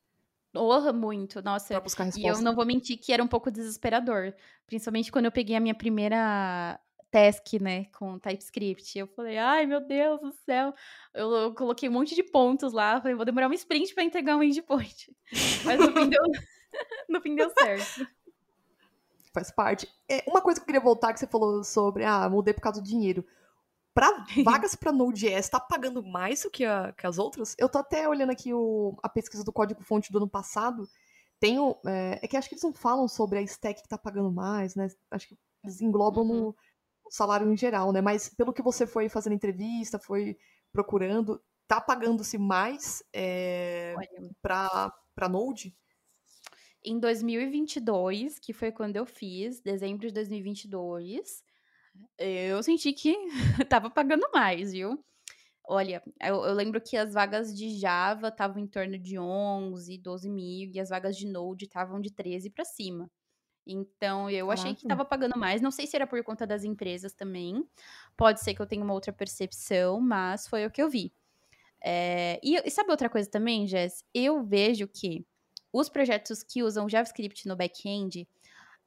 [0.56, 1.68] Honra muito, nossa.
[1.68, 2.28] Pra buscar resposta.
[2.28, 4.34] E eu não vou mentir que era um pouco desesperador.
[4.66, 6.80] Principalmente quando eu peguei a minha primeira
[7.12, 8.98] task, né, com TypeScript.
[8.98, 10.74] Eu falei, ai meu Deus do céu.
[11.14, 14.36] Eu, eu coloquei um monte de pontos lá, falei, vou demorar um sprint para entregar
[14.36, 15.12] um endpoint.
[15.66, 16.22] Mas no fim deu,
[17.10, 18.08] no fim deu certo.
[19.40, 19.88] Faz parte.
[20.10, 22.82] É, uma coisa que eu queria voltar que você falou sobre, ah, mudei por causa
[22.82, 23.26] do dinheiro.
[23.94, 27.56] Para vagas para Node.js, tá pagando mais do que, a, que as outras?
[27.58, 30.86] Eu tô até olhando aqui o, a pesquisa do código-fonte do ano passado.
[31.40, 34.30] Tem é, é, que acho que eles não falam sobre a stack que tá pagando
[34.30, 34.90] mais, né?
[35.10, 36.40] Acho que eles englobam uhum.
[36.48, 36.56] no
[37.10, 38.02] salário em geral, né?
[38.02, 40.38] Mas pelo que você foi fazendo entrevista, foi
[40.70, 43.96] procurando, tá pagando-se mais é,
[44.42, 45.74] para Node?
[46.84, 51.44] Em 2022, que foi quando eu fiz, dezembro de 2022,
[52.18, 53.16] eu senti que
[53.70, 55.04] tava pagando mais, viu?
[55.64, 60.30] Olha, eu, eu, lembro que as vagas de Java estavam em torno de 11, 12
[60.30, 63.10] mil, e as vagas de Node estavam de 13 para cima.
[63.68, 65.62] Então, eu achei que estava pagando mais.
[65.62, 67.64] Não sei se era por conta das empresas também.
[68.18, 71.14] Pode ser que eu tenha uma outra percepção, mas foi o que eu vi.
[71.80, 74.04] É, e, e, sabe outra coisa também, Jess?
[74.12, 75.24] Eu vejo que
[75.72, 78.28] os projetos que usam JavaScript no back-end,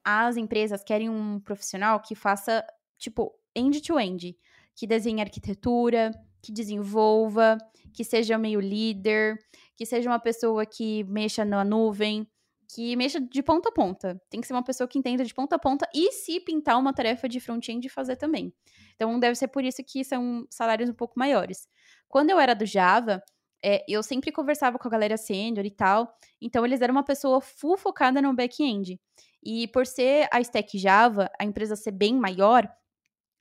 [0.05, 2.65] as empresas querem um profissional que faça,
[2.99, 4.29] tipo, end-to-end.
[4.29, 4.37] -end,
[4.75, 7.59] que desenhe arquitetura, que desenvolva,
[7.95, 9.39] que seja meio líder,
[9.77, 12.27] que seja uma pessoa que mexa na nuvem,
[12.75, 14.21] que mexa de ponta a ponta.
[14.31, 16.93] Tem que ser uma pessoa que entenda de ponta a ponta e se pintar uma
[16.93, 18.53] tarefa de front-end fazer também.
[18.95, 21.69] Então deve ser por isso que são salários um pouco maiores.
[22.09, 23.23] Quando eu era do Java,
[23.65, 27.41] é, eu sempre conversava com a galera sênior e tal, então eles eram uma pessoa
[27.41, 29.01] full focada no back-end.
[29.43, 32.69] E por ser a stack Java, a empresa ser bem maior,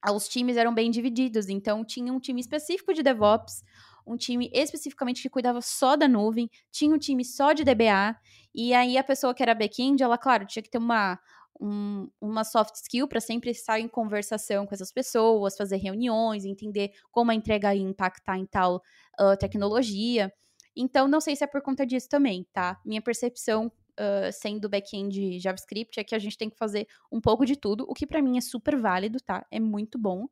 [0.09, 1.49] os times eram bem divididos.
[1.49, 3.63] Então tinha um time específico de DevOps,
[4.05, 8.15] um time especificamente que cuidava só da nuvem, tinha um time só de DBA,
[8.53, 11.19] e aí a pessoa que era back-end, ela, claro, tinha que ter uma,
[11.61, 16.91] um, uma soft skill para sempre estar em conversação com essas pessoas, fazer reuniões, entender
[17.11, 18.81] como a entrega ia impactar em tal
[19.19, 20.33] uh, tecnologia.
[20.75, 22.79] Então, não sei se é por conta disso também, tá?
[22.83, 27.45] Minha percepção uh, sendo back-end JavaScript é que a gente tem que fazer um pouco
[27.45, 29.45] de tudo, o que para mim é super válido, tá?
[29.51, 30.27] É muito bom.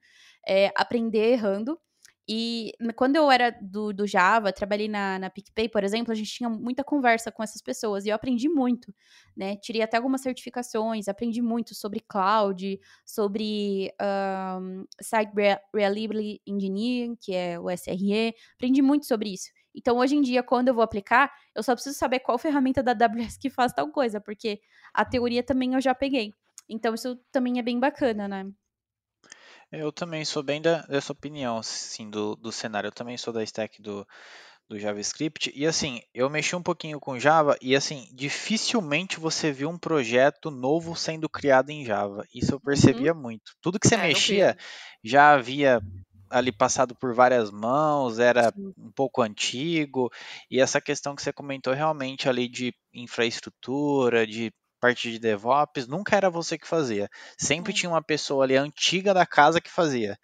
[0.47, 1.79] É, aprender errando.
[2.31, 6.31] E quando eu era do, do Java, trabalhei na, na PicPay, por exemplo, a gente
[6.31, 8.93] tinha muita conversa com essas pessoas e eu aprendi muito,
[9.35, 9.55] né?
[9.55, 13.91] Tirei até algumas certificações, aprendi muito sobre cloud, sobre
[14.61, 15.31] um, Site
[15.73, 19.49] Reliability Engineering, que é o SRE, aprendi muito sobre isso.
[19.73, 22.91] Então, hoje em dia, quando eu vou aplicar, eu só preciso saber qual ferramenta da
[22.91, 24.61] AWS que faz tal coisa, porque
[24.93, 26.31] a teoria também eu já peguei.
[26.69, 28.45] Então, isso também é bem bacana, né?
[29.71, 32.87] Eu também sou bem da, dessa opinião, assim, do, do cenário.
[32.87, 34.05] Eu também sou da stack do,
[34.69, 35.51] do JavaScript.
[35.55, 40.51] E assim, eu mexi um pouquinho com Java e assim, dificilmente você viu um projeto
[40.51, 42.25] novo sendo criado em Java.
[42.33, 42.63] Isso eu uhum.
[42.63, 43.21] percebia uhum.
[43.21, 43.53] muito.
[43.61, 44.57] Tudo que você é, mexia
[45.03, 45.81] já havia
[46.29, 50.11] ali passado por várias mãos, era um pouco antigo.
[50.49, 56.15] E essa questão que você comentou realmente ali de infraestrutura, de parte de DevOps, nunca
[56.15, 57.09] era você que fazia.
[57.37, 60.17] Sempre tinha uma pessoa ali antiga da casa que fazia.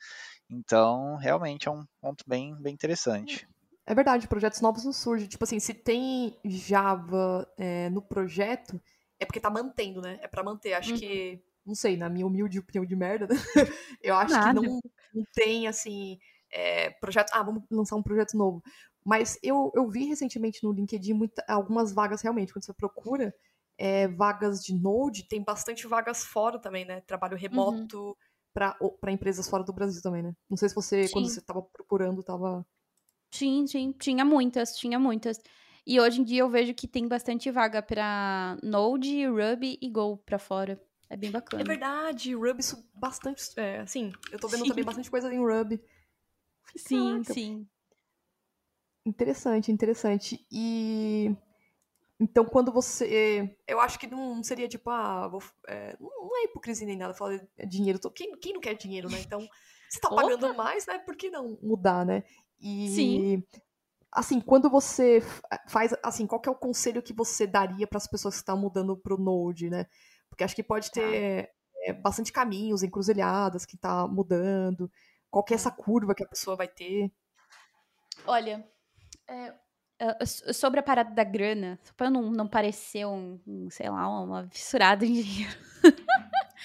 [0.49, 3.47] Então, realmente é um ponto bem, bem interessante.
[3.85, 5.27] É verdade, projetos novos não surgem.
[5.27, 8.81] Tipo assim, se tem Java é, no projeto,
[9.19, 10.19] é porque tá mantendo, né?
[10.21, 10.73] É para manter.
[10.73, 10.99] Acho uhum.
[10.99, 13.35] que, não sei, na minha humilde opinião de merda, né?
[14.01, 14.59] eu acho Nada.
[14.59, 14.79] que não,
[15.13, 16.17] não tem, assim,
[16.51, 17.31] é, projeto.
[17.31, 18.63] Ah, vamos lançar um projeto novo.
[19.03, 23.35] Mas eu, eu vi recentemente no LinkedIn muita, algumas vagas realmente, quando você procura,
[23.77, 27.01] é, vagas de Node, tem bastante vagas fora também, né?
[27.01, 27.41] Trabalho uhum.
[27.41, 28.15] remoto uhum.
[28.53, 30.33] para empresas fora do Brasil também, né?
[30.49, 31.13] Não sei se você, Sim.
[31.13, 32.65] quando você estava procurando, estava.
[33.31, 35.39] Sim, sim, tinha muitas, tinha muitas.
[35.85, 40.17] E hoje em dia eu vejo que tem bastante vaga para Node, Ruby e Go
[40.17, 40.81] para fora.
[41.09, 41.61] É bem bacana.
[41.61, 44.69] É verdade, Ruby bastante, é, assim, eu tô vendo sim.
[44.69, 45.79] também bastante coisa em Ruby.
[46.75, 47.67] Sim, sim.
[49.05, 50.45] Interessante, interessante.
[50.51, 51.35] E
[52.19, 53.57] então, quando você.
[53.67, 57.39] Eu acho que não seria tipo, ah, vou, é, não é hipocrisia nem nada falar
[57.67, 57.99] dinheiro.
[58.11, 59.19] Quem, quem não quer dinheiro, né?
[59.19, 59.45] Então,
[59.89, 60.55] você tá pagando Opa!
[60.55, 60.97] mais, né?
[60.99, 62.23] Por que não mudar, né?
[62.59, 62.89] E.
[62.89, 63.43] Sim.
[64.11, 65.21] Assim, quando você
[65.67, 65.93] faz.
[66.01, 68.95] Assim, qual que é o conselho que você daria para as pessoas que estão mudando
[68.95, 69.85] pro Node, né?
[70.29, 71.51] Porque acho que pode ter.
[71.83, 74.89] é, bastante caminhos, encruzilhadas que tá mudando.
[75.29, 77.11] Qual que é essa curva que a pessoa vai ter?
[78.25, 78.65] Olha,
[79.27, 79.53] é,
[80.53, 85.05] sobre a parada da grana, pra não, não parecer um, um, sei lá, uma fissurada
[85.05, 85.57] em dinheiro.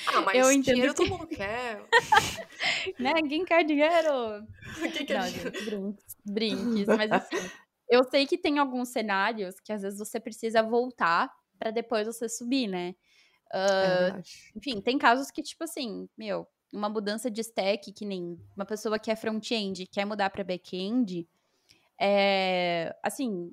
[0.06, 1.04] Ah, mas eu entendo dinheiro que...
[1.04, 1.82] todo mundo quer.
[2.98, 3.14] né?
[3.28, 4.46] Quem quer dinheiro?
[4.92, 5.52] Quem quer não, dinheiro?
[5.52, 7.50] Gente, brinques, brinques, mas assim,
[7.88, 12.28] eu sei que tem alguns cenários que às vezes você precisa voltar para depois você
[12.28, 12.94] subir, né?
[13.52, 14.22] Uh, é
[14.56, 18.98] enfim, tem casos que, tipo assim, meu, uma mudança de stack, que nem uma pessoa
[18.98, 21.28] que é front-end quer mudar para back-end,
[22.00, 23.52] é, assim,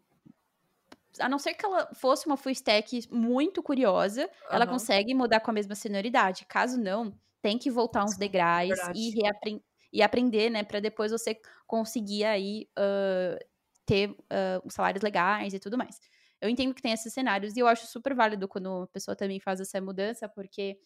[1.19, 4.29] a não ser que ela fosse uma full stack muito curiosa, uhum.
[4.51, 6.45] ela consegue mudar com a mesma senioridade.
[6.45, 11.39] Caso não, tem que voltar uns degraus e, reapre e aprender, né, para depois você
[11.65, 13.37] conseguir aí uh,
[13.85, 15.99] ter uh, salários legais e tudo mais.
[16.39, 19.39] Eu entendo que tem esses cenários e eu acho super válido quando a pessoa também
[19.39, 20.77] faz essa mudança, porque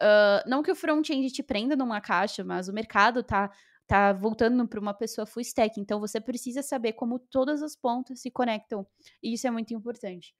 [0.00, 3.50] uh, não que o front-end te prenda numa caixa, mas o mercado tá
[3.86, 8.20] tá voltando para uma pessoa full stack, então você precisa saber como todas as pontas
[8.20, 8.86] se conectam,
[9.22, 10.34] e isso é muito importante.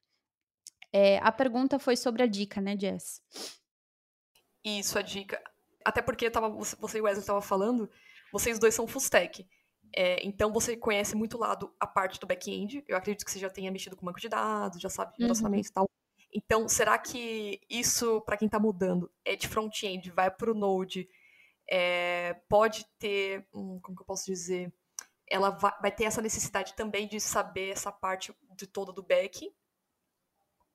[0.93, 3.21] É, a pergunta foi sobre a dica, né, Jess?
[4.65, 5.43] Isso, a dica.
[5.85, 7.91] Até porque tava, você e o Wesley estavam falando,
[8.33, 9.47] vocês dois são full stack.
[9.97, 12.85] É, então você conhece muito lado a parte do back-end.
[12.89, 15.71] Eu acredito que você já tenha mexido com banco de dados, já sabe relacionamento uhum.
[15.71, 15.91] e tal.
[16.33, 21.09] Então, será que isso, para quem está mudando, é de front-end, vai para o Node,
[21.69, 24.73] é, pode ter, como que eu posso dizer,
[25.29, 29.51] ela vai, vai, ter essa necessidade também de saber essa parte de toda do back,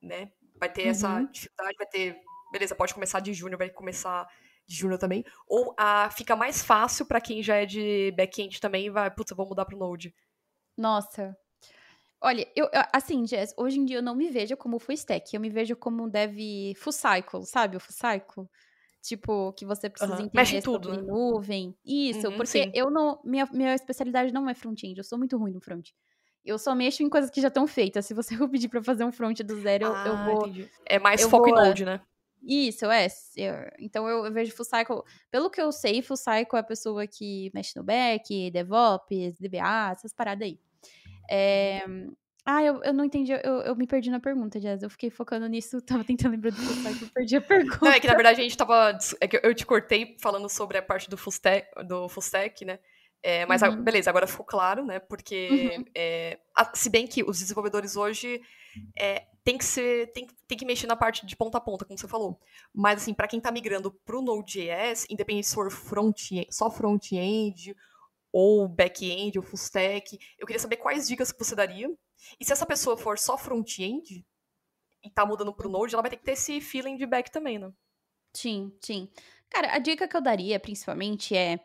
[0.02, 0.32] né?
[0.56, 0.90] Vai ter uhum.
[0.90, 2.20] essa dificuldade, vai ter,
[2.52, 4.28] beleza, pode começar de júnior, vai começar
[4.66, 8.86] de júnior também, ou a, fica mais fácil para quem já é de back-end também
[8.86, 10.14] e vai, putz, vou mudar pro Node.
[10.76, 11.36] Nossa.
[12.22, 15.34] Olha, eu, eu, assim, Jess, hoje em dia eu não me vejo como full stack,
[15.34, 16.36] eu me vejo como um dev
[16.76, 18.48] full cycle, sabe o full cycle?
[19.02, 20.20] Tipo, que você precisa uhum.
[20.20, 21.02] entender Mexe tudo, né?
[21.02, 21.74] nuvem.
[21.84, 22.72] Isso, uhum, porque sim.
[22.74, 23.18] eu não.
[23.24, 25.88] Minha, minha especialidade não é front-end, eu sou muito ruim no front.
[26.44, 28.06] Eu só mexo em coisas que já estão feitas.
[28.06, 30.46] Se você for pedir pra fazer um front do zero, ah, eu, eu, vou.
[30.46, 30.70] Entendi.
[30.86, 32.00] É mais foco vou, em Node, né?
[32.42, 33.06] Isso, é.
[33.36, 35.02] Eu, então eu, eu, vejo Full Cycle.
[35.30, 39.92] Pelo que eu sei, Full Cycle é a pessoa que mexe no back, DevOps, DBA,
[39.92, 40.58] essas paradas aí.
[41.30, 41.84] É,
[42.44, 44.82] ah, eu, eu não entendi, eu, eu me perdi na pergunta, Jazz.
[44.82, 47.78] Eu fiquei focando nisso, tava tentando lembrar do Full Cycle, perdi a pergunta.
[47.84, 48.98] Não, é que na verdade a gente tava.
[49.20, 52.64] É que eu te cortei falando sobre a parte do Full Stack, do full stack
[52.64, 52.78] né?
[53.22, 53.82] É, mas uhum.
[53.82, 54.98] beleza, agora ficou claro, né?
[54.98, 55.84] Porque uhum.
[55.94, 56.38] é,
[56.72, 58.40] se bem que os desenvolvedores hoje
[58.98, 61.98] é, tem que ser tem, tem que mexer na parte de ponta a ponta, como
[61.98, 62.40] você falou.
[62.74, 67.76] Mas assim, para quem está migrando para o Node.js, independente se for front só front-end
[68.32, 71.90] ou back-end ou full stack, eu queria saber quais dicas que você daria.
[72.38, 74.24] E se essa pessoa for só front-end
[75.02, 77.30] e está mudando para o Node, ela vai ter que ter esse feeling de back
[77.30, 77.72] também, né?
[78.34, 79.08] Sim, sim.
[79.48, 81.58] Cara, a dica que eu daria, principalmente, é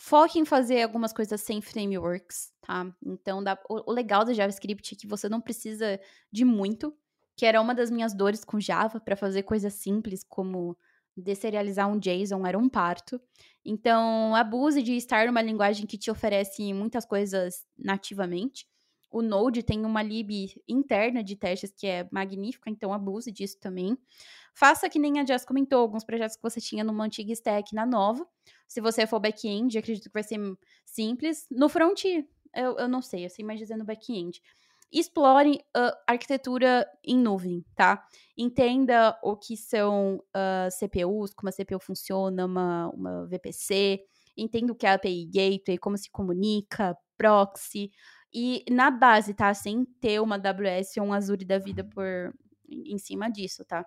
[0.00, 2.86] Foque em fazer algumas coisas sem frameworks, tá?
[3.04, 6.00] Então, dá, o, o, legal do JavaScript é que você não precisa
[6.30, 6.96] de muito,
[7.36, 10.78] que era uma das minhas dores com Java, para fazer coisas simples como
[11.20, 13.20] deserializar um JSON era um parto.
[13.64, 18.66] Então, abuse de estar numa linguagem que te oferece muitas coisas nativamente.
[19.10, 23.96] O Node tem uma lib interna de testes que é magnífica, então abuse disso também.
[24.54, 27.86] Faça que nem a Jess comentou, alguns projetos que você tinha numa antiga stack na
[27.86, 28.26] nova.
[28.66, 30.38] Se você for back-end, acredito que vai ser
[30.84, 31.46] simples.
[31.50, 32.04] No front,
[32.54, 34.42] eu, eu não sei, eu sei mais dizendo back-end.
[34.92, 38.02] Explore uh, arquitetura em nuvem, tá?
[38.36, 44.00] Entenda o que são uh, CPUs, como a CPU funciona, uma, uma VPC.
[44.36, 47.90] Entenda o que é API Gateway, como se comunica, proxy.
[48.32, 49.52] E na base, tá?
[49.52, 52.32] Sem ter uma AWS ou um Azure da vida por
[52.70, 53.86] em cima disso, tá?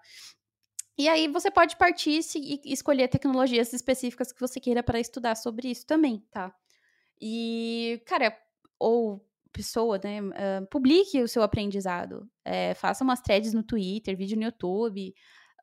[0.98, 5.70] E aí você pode partir e escolher tecnologias específicas que você queira para estudar sobre
[5.70, 6.54] isso também, tá?
[7.20, 8.38] E, cara,
[8.80, 12.28] ou pessoa, né, uh, publique o seu aprendizado.
[12.46, 15.14] É, faça umas threads no Twitter, vídeo no YouTube,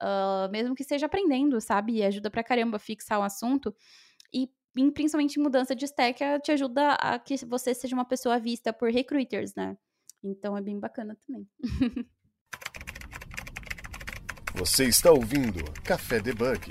[0.02, 2.02] uh, mesmo que esteja aprendendo, sabe?
[2.02, 3.74] Ajuda pra caramba a fixar o assunto.
[4.32, 4.50] E
[4.92, 9.54] principalmente mudança de stack te ajuda a que você seja uma pessoa vista por recruiters,
[9.54, 9.76] né?
[10.22, 11.46] Então é bem bacana também.
[14.54, 16.70] Você está ouvindo Café Debug.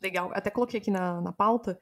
[0.00, 1.76] Legal, até coloquei aqui na, na pauta.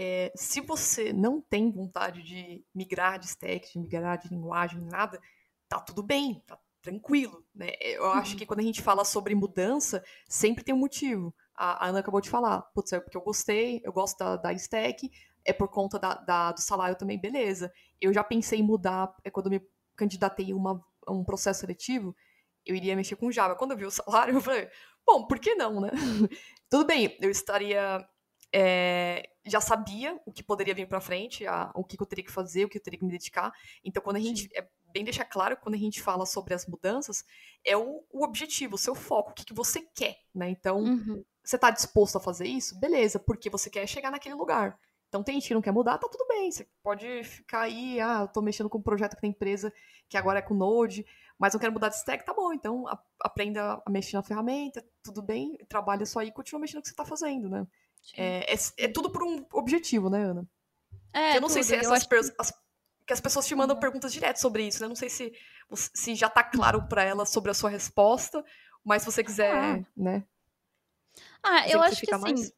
[0.00, 5.20] É, se você não tem vontade de migrar de stack, de migrar de linguagem, nada,
[5.68, 7.44] tá tudo bem, tá tranquilo.
[7.52, 7.72] Né?
[7.80, 8.12] Eu uhum.
[8.12, 11.34] acho que quando a gente fala sobre mudança, sempre tem um motivo.
[11.52, 14.52] A, a Ana acabou de falar, putz, é porque eu gostei, eu gosto da, da
[14.52, 15.10] stack,
[15.44, 17.72] é por conta da, da, do salário também, beleza.
[18.00, 19.60] Eu já pensei em mudar, é quando me
[19.96, 22.14] candidatei a uma, um processo seletivo,
[22.64, 23.56] eu iria mexer com Java.
[23.56, 24.68] Quando eu vi o salário, eu falei,
[25.04, 25.90] bom, por que não, né?
[26.70, 28.06] Tudo bem, eu estaria.
[28.52, 32.32] É, já sabia o que poderia vir para frente, a, o que eu teria que
[32.32, 33.52] fazer, o que eu teria que me dedicar.
[33.84, 34.48] Então, quando a gente.
[34.54, 37.22] É bem deixar claro, quando a gente fala sobre as mudanças,
[37.62, 40.48] é o, o objetivo, o seu foco, o que, que você quer, né?
[40.48, 41.22] Então, uhum.
[41.44, 42.80] você está disposto a fazer isso?
[42.80, 44.78] Beleza, porque você quer chegar naquele lugar.
[45.08, 46.50] Então, tem gente que não quer mudar, tá tudo bem.
[46.50, 49.70] Você pode ficar aí, ah, eu tô mexendo com um projeto que tem empresa
[50.08, 51.04] que agora é com Node,
[51.38, 54.84] mas eu quero mudar de stack, tá bom, então a, aprenda a mexer na ferramenta,
[55.02, 57.66] tudo bem, trabalha só aí e continua mexendo no que você tá fazendo, né?
[58.16, 60.48] É, é, é, tudo por um objetivo, né, Ana?
[61.12, 61.52] É, eu não tudo.
[61.52, 62.14] sei se essas que...
[62.38, 62.52] As,
[63.08, 63.80] que as pessoas te mandam uhum.
[63.80, 64.86] perguntas direto sobre isso, né?
[64.86, 65.32] Não sei se,
[65.72, 68.44] se já tá claro para elas sobre a sua resposta,
[68.84, 69.86] mas se você quiser, ah.
[69.96, 70.24] né?
[71.42, 72.52] Ah, eu acho que assim, mais...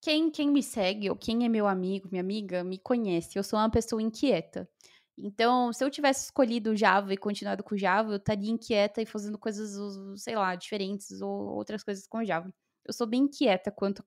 [0.00, 3.36] quem, quem me segue, ou quem é meu amigo, minha amiga, me conhece.
[3.36, 4.68] Eu sou uma pessoa inquieta.
[5.16, 9.36] Então, se eu tivesse escolhido Java e continuado com Java, eu estaria inquieta e fazendo
[9.36, 9.76] coisas,
[10.20, 12.54] sei lá, diferentes ou outras coisas com Java.
[12.88, 14.02] Eu sou bem inquieta quanto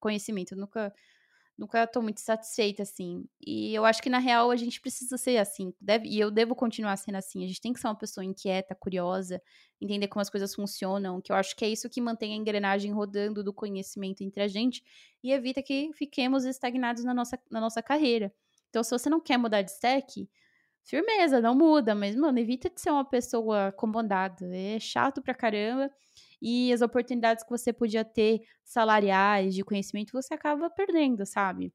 [0.00, 0.92] conhecimento, eu nunca
[1.56, 3.24] nunca tô muito satisfeita assim.
[3.40, 6.54] E eu acho que na real a gente precisa ser assim, deve, e eu devo
[6.54, 7.44] continuar sendo assim.
[7.44, 9.40] A gente tem que ser uma pessoa inquieta, curiosa,
[9.80, 12.92] entender como as coisas funcionam, que eu acho que é isso que mantém a engrenagem
[12.92, 14.82] rodando do conhecimento entre a gente
[15.22, 18.32] e evita que fiquemos estagnados na nossa, na nossa carreira.
[18.70, 20.28] Então, se você não quer mudar de stack,
[20.82, 24.46] firmeza, não muda, mas, mano, evita de ser uma pessoa acomodada.
[24.56, 25.90] É chato pra caramba.
[26.46, 31.72] E as oportunidades que você podia ter salariais, de conhecimento, você acaba perdendo, sabe?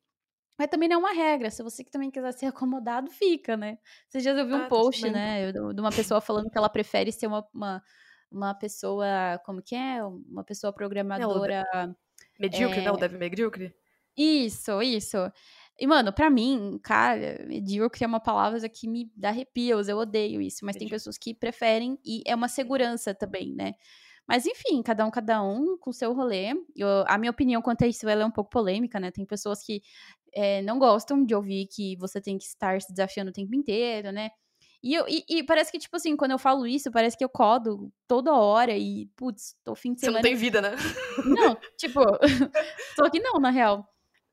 [0.59, 1.49] Mas também não é uma regra.
[1.49, 3.79] Se você que também quiser ser acomodado, fica, né?
[4.07, 5.51] Você já ouviu um ah, post, né?
[5.51, 7.83] De uma pessoa falando que ela prefere ser uma, uma,
[8.31, 9.41] uma pessoa.
[9.43, 10.03] Como que é?
[10.03, 11.65] Uma pessoa programadora.
[11.73, 11.95] Não,
[12.39, 12.83] medíocre, é...
[12.83, 12.95] não?
[12.95, 13.73] Deve medíocre?
[14.15, 15.17] Isso, isso.
[15.79, 20.39] E, mano, pra mim, cara, medíocre é uma palavra que me dá arrepios, eu odeio
[20.39, 20.63] isso.
[20.63, 23.73] Mas tem pessoas que preferem e é uma segurança também, né?
[24.29, 26.53] Mas, enfim, cada um, cada um com o seu rolê.
[26.75, 29.09] Eu, a minha opinião quanto a isso ela é um pouco polêmica, né?
[29.09, 29.81] Tem pessoas que
[30.31, 34.11] é, não gostam de ouvir que você tem que estar se desafiando o tempo inteiro,
[34.11, 34.29] né?
[34.83, 37.27] E, eu, e, e, parece que, tipo assim, quando eu falo isso, parece que eu
[37.27, 40.21] codo toda hora e, putz, tô fim de semana.
[40.21, 40.75] Você não tem vida, né?
[41.25, 41.99] Não, tipo,
[42.95, 43.89] só que não, na real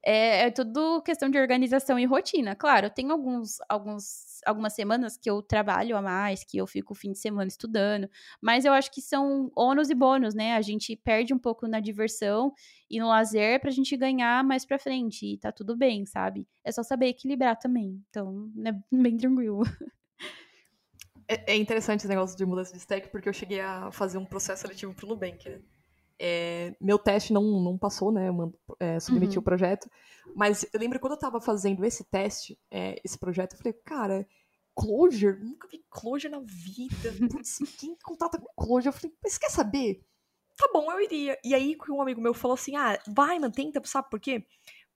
[0.08, 2.54] é, é tudo questão de organização e rotina.
[2.54, 6.96] Claro, tem alguns, alguns, algumas semanas que eu trabalho a mais, que eu fico o
[6.96, 8.08] fim de semana estudando,
[8.40, 10.54] mas eu acho que são ônus e bônus, né?
[10.54, 12.52] A gente perde um pouco na diversão
[12.88, 16.46] e no lazer pra gente ganhar mais pra frente, e tá tudo bem, sabe?
[16.62, 18.00] É só saber equilibrar também.
[18.08, 19.62] Então, é bem tranquilo.
[21.26, 24.24] É, é interessante esse negócio de mudança de stack, porque eu cheguei a fazer um
[24.24, 25.58] processo seletivo pro Nubank, né?
[26.18, 28.28] É, meu teste não, não passou, né?
[28.28, 29.40] Eu é, submeti uhum.
[29.40, 29.90] o projeto.
[30.34, 34.26] Mas eu lembro quando eu tava fazendo esse teste, é, esse projeto, eu falei, cara,
[34.74, 35.42] Clojure?
[35.42, 37.12] Nunca vi Clojure na vida.
[37.30, 38.88] Putz, quem contata com Clojure?
[38.88, 40.04] Eu falei, mas quer saber?
[40.56, 41.38] Tá bom, eu iria.
[41.44, 44.46] E aí um amigo meu falou assim, ah, vai, mano, tenta, sabe por quê?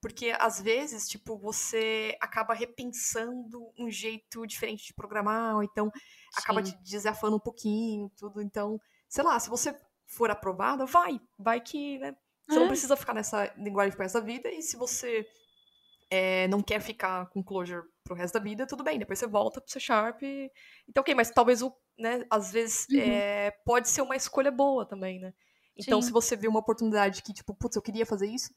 [0.00, 5.92] Porque às vezes, tipo, você acaba repensando um jeito diferente de programar, ou então
[6.34, 8.40] acaba te desafiando um pouquinho, tudo.
[8.40, 9.78] Então, sei lá, se você
[10.10, 11.20] for aprovada, vai.
[11.38, 12.14] Vai que, né?
[12.48, 12.60] Você é.
[12.60, 14.50] não precisa ficar nessa linguagem pro resto da vida.
[14.50, 15.26] E se você
[16.10, 18.98] é, não quer ficar com Clojure pro resto da vida, tudo bem.
[18.98, 20.22] Depois você volta pro C Sharp.
[20.22, 20.50] E...
[20.88, 23.00] Então, ok, mas talvez o, né, às vezes uhum.
[23.00, 25.32] é, pode ser uma escolha boa também, né?
[25.76, 26.08] Então, Sim.
[26.08, 28.52] se você vê uma oportunidade que, tipo, putz, eu queria fazer isso,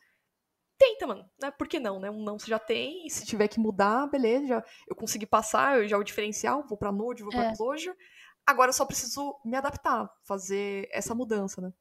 [0.78, 1.30] tenta, mano.
[1.41, 1.51] Né?
[1.51, 2.10] Por que não, né?
[2.10, 5.78] Um não você já tem, e se tiver que mudar, beleza, já, eu consegui passar,
[5.78, 7.56] eu já o diferencial, vou pra Node, vou pra é.
[7.56, 7.95] Clojure.
[8.46, 11.74] Agora eu só preciso me adaptar, fazer essa mudança, né?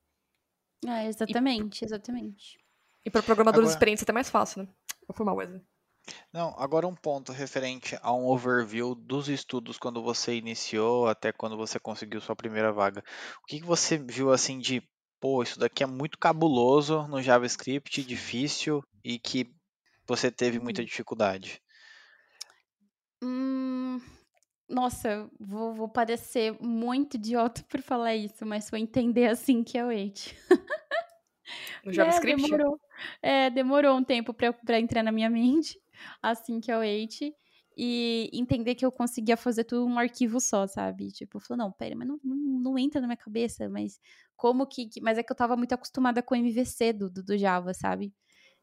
[0.87, 2.59] É, exatamente, e, exatamente.
[3.05, 3.75] E para programadores agora...
[3.75, 4.69] experientes é até mais fácil, né?
[5.09, 5.63] Eu fui mal, Wesley.
[6.33, 11.57] Não, agora um ponto referente a um overview dos estudos quando você iniciou até quando
[11.57, 13.05] você conseguiu sua primeira vaga.
[13.43, 14.83] O que, que você viu assim de,
[15.21, 19.55] pô, isso daqui é muito cabuloso no JavaScript, difícil e que
[20.07, 20.85] você teve muita hum.
[20.85, 21.63] dificuldade?
[23.23, 24.01] Hum,
[24.69, 29.85] nossa, vou, vou parecer muito idiota por falar isso, mas vou entender assim que é
[29.85, 30.35] o Wait.
[31.85, 32.43] No né, JavaScript?
[32.43, 32.81] É, demorou,
[33.23, 35.79] é, demorou um tempo para entrar na minha mente,
[36.23, 37.35] assim que é o Wait.
[37.75, 41.11] E entender que eu conseguia fazer tudo num arquivo só, sabe?
[41.11, 43.99] Tipo, falou, não, pera, mas não, não, não, entra na minha cabeça, mas
[44.37, 44.91] como que.
[45.01, 48.13] Mas é que eu tava muito acostumada com o MVC do, do, do Java, sabe?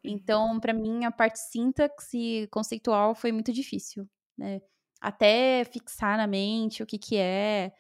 [0.04, 0.12] Uhum.
[0.12, 4.62] Então, para mim, a parte sintaxe conceitual foi muito difícil, né?
[5.02, 7.72] Até fixar na mente o que que é,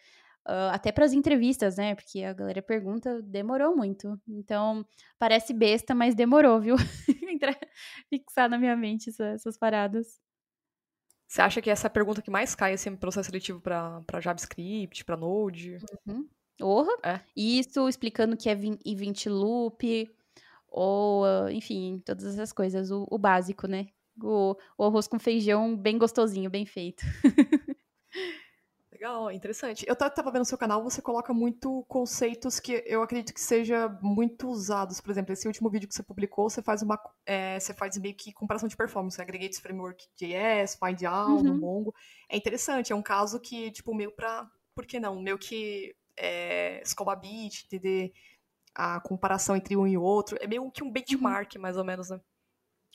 [0.47, 1.95] uh, até para as entrevistas, né?
[1.95, 4.19] Porque a galera pergunta, demorou muito.
[4.27, 4.85] Então,
[5.17, 6.75] parece besta, mas demorou, viu?
[8.09, 10.19] fixar na minha mente essa, essas paradas.
[11.27, 14.03] Você acha que essa é a pergunta que mais cai assim, no processo seletivo para
[14.19, 15.77] JavaScript, para Node?
[16.07, 16.27] Uhum.
[16.59, 16.91] Orra.
[17.03, 17.19] É.
[17.35, 18.53] Isso explicando que é
[18.83, 20.09] event loop,
[20.67, 23.87] ou, enfim, todas essas coisas, o, o básico, né?
[24.23, 27.03] O, o, arroz com feijão bem gostosinho, bem feito.
[28.91, 29.85] Legal, interessante.
[29.87, 33.87] Eu tava vendo no seu canal, você coloca muito conceitos que eu acredito que seja
[34.01, 34.99] muito usados.
[34.99, 36.99] Por exemplo, esse último vídeo que você publicou, você faz uma.
[37.25, 41.57] É, você faz meio que comparação de performance, Aggregates Framework JS, All, uhum.
[41.57, 41.95] Mongo.
[42.27, 44.49] É interessante, é um caso que, tipo, meio pra.
[44.75, 45.21] Por que não?
[45.21, 48.11] Meio que é, escova bit, entender
[48.75, 50.37] a comparação entre um e outro.
[50.41, 51.61] É meio que um benchmark, uhum.
[51.61, 52.19] mais ou menos, né?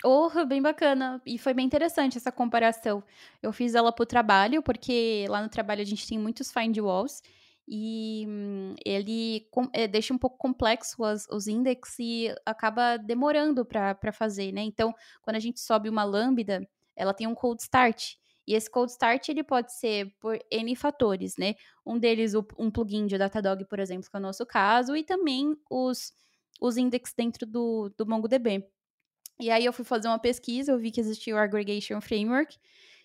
[0.03, 1.21] Oh, bem bacana.
[1.25, 3.03] E foi bem interessante essa comparação.
[3.43, 7.23] Eu fiz ela pro trabalho, porque lá no trabalho a gente tem muitos find walls.
[7.67, 14.13] E hum, ele é, deixa um pouco complexo as, os index e acaba demorando para
[14.13, 14.63] fazer, né?
[14.63, 14.93] Então,
[15.23, 18.15] quando a gente sobe uma lambda, ela tem um cold start.
[18.47, 21.55] E esse cold start ele pode ser por N fatores, né?
[21.87, 25.03] Um deles, o, um plugin de Datadog, por exemplo, que é o nosso caso, e
[25.03, 26.13] também os,
[26.61, 28.69] os index dentro do, do MongoDB.
[29.41, 32.57] E aí eu fui fazer uma pesquisa, eu vi que existia o Aggregation Framework,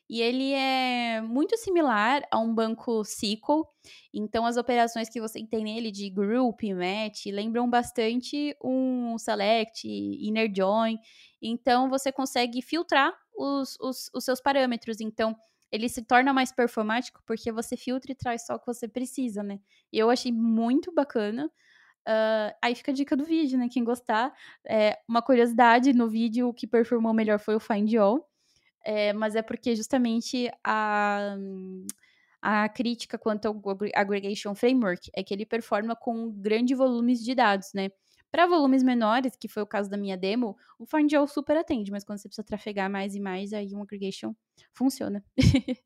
[0.10, 3.64] e ele é muito similar a um banco SQL.
[4.12, 10.52] Então, as operações que você tem nele de group, match, lembram bastante um select, inner
[10.56, 10.98] join.
[11.40, 15.00] Então, você consegue filtrar os, os, os seus parâmetros.
[15.00, 15.36] Então,
[15.72, 19.44] ele se torna mais performático porque você filtra e traz só o que você precisa,
[19.44, 19.60] né?
[19.94, 21.52] Eu achei muito bacana.
[22.10, 23.70] Uh, aí fica a dica do vídeo, né?
[23.70, 24.34] Quem gostar.
[24.68, 28.28] É, uma curiosidade, no vídeo o que performou melhor foi o Find All.
[28.84, 31.36] É, mas é porque justamente a,
[32.42, 33.62] a crítica quanto ao
[33.94, 37.90] Aggregation Framework é que ele performa com grandes volumes de dados, né?
[38.32, 42.04] Para volumes menores, que foi o caso da minha demo, o FindAll super atende, mas
[42.04, 44.34] quando você precisa trafegar mais e mais, aí um aggregation
[44.74, 45.24] funciona.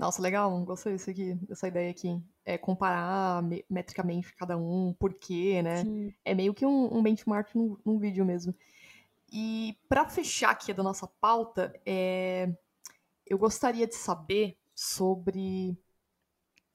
[0.00, 2.18] Nossa, legal, gostei desse aqui, dessa ideia aqui.
[2.44, 5.84] É comparar metricamente cada um, por quê, né?
[5.84, 6.14] Sim.
[6.24, 8.54] É meio que um, um benchmark num, num, vídeo mesmo.
[9.30, 12.50] E para fechar aqui da nossa pauta, é...
[13.26, 15.78] eu gostaria de saber sobre.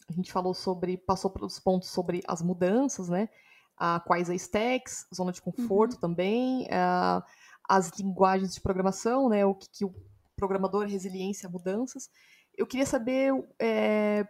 [0.07, 0.95] A gente falou sobre.
[0.95, 3.27] passou pelos pontos sobre as mudanças, né?
[3.75, 5.99] uh, quais as stacks, zona de conforto uhum.
[5.99, 7.23] também, uh,
[7.67, 9.93] as linguagens de programação, né, o que, que, o
[10.35, 12.09] programador, resiliência, mudanças.
[12.57, 14.25] Eu queria saber é,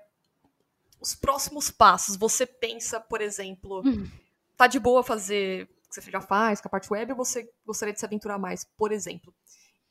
[0.99, 2.15] os próximos passos.
[2.15, 4.09] Você pensa, por exemplo, uhum.
[4.57, 7.49] tá de boa fazer o que você já faz com a parte web ou você
[7.65, 8.63] gostaria de se aventurar mais?
[8.77, 9.33] Por exemplo,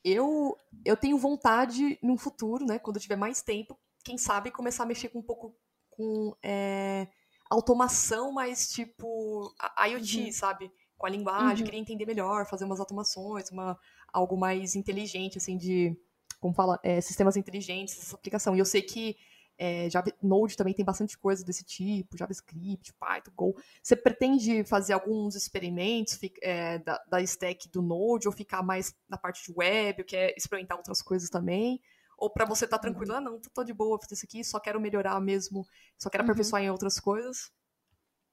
[0.03, 4.83] eu, eu tenho vontade, num futuro, né, quando eu tiver mais tempo, quem sabe começar
[4.83, 5.55] a mexer com um pouco
[5.89, 7.07] com é,
[7.49, 10.31] automação, mas tipo a IoT, uhum.
[10.31, 10.71] sabe?
[10.97, 11.65] Com a linguagem, uhum.
[11.65, 13.77] queria entender melhor, fazer umas automações, uma,
[14.13, 15.97] algo mais inteligente, assim, de,
[16.39, 18.55] como fala, é, sistemas inteligentes, essa aplicação.
[18.55, 19.15] E eu sei que
[19.57, 23.55] é, Java, Node também tem bastante coisa desse tipo, JavaScript, Python, Go.
[23.81, 29.17] Você pretende fazer alguns experimentos é, da, da stack do Node ou ficar mais na
[29.17, 31.81] parte de web, ou quer experimentar outras coisas também?
[32.17, 33.17] Ou para você estar tá tranquilo, uhum.
[33.17, 35.65] ah, não, tô de boa fazer isso aqui, só quero melhorar mesmo,
[35.97, 36.29] só quero uhum.
[36.29, 37.51] aperfeiçoar em outras coisas.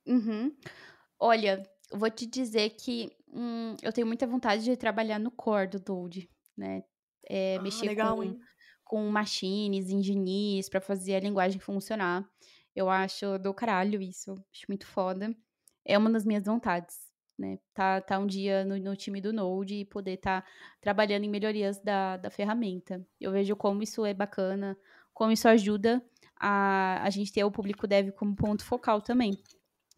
[0.07, 0.55] Uhum.
[1.18, 5.80] Olha, vou te dizer que hum, eu tenho muita vontade de trabalhar no core do
[5.80, 6.82] Dode, né?
[7.32, 8.38] É, ah, mexer legal, com,
[8.84, 12.28] com machines, engineers, para fazer a linguagem funcionar.
[12.74, 15.34] Eu acho do caralho isso, acho muito foda.
[15.84, 17.12] É uma das minhas vontades
[17.42, 17.58] né?
[17.74, 20.48] Tá, tá um dia no, no time do Node e poder estar tá
[20.80, 23.04] trabalhando em melhorias da, da ferramenta.
[23.20, 24.76] Eu vejo como isso é bacana,
[25.12, 26.02] como isso ajuda
[26.38, 29.36] a, a gente ter o público dev como ponto focal também.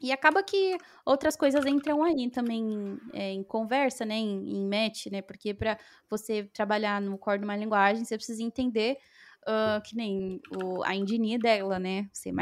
[0.01, 5.07] E acaba que outras coisas entram aí também é, em conversa, né, em, em match,
[5.07, 5.79] né, porque para
[6.11, 8.99] você trabalhar no core de uma linguagem, você precisa entender
[9.43, 12.33] uh, que nem o, a engineer dela, né, C++,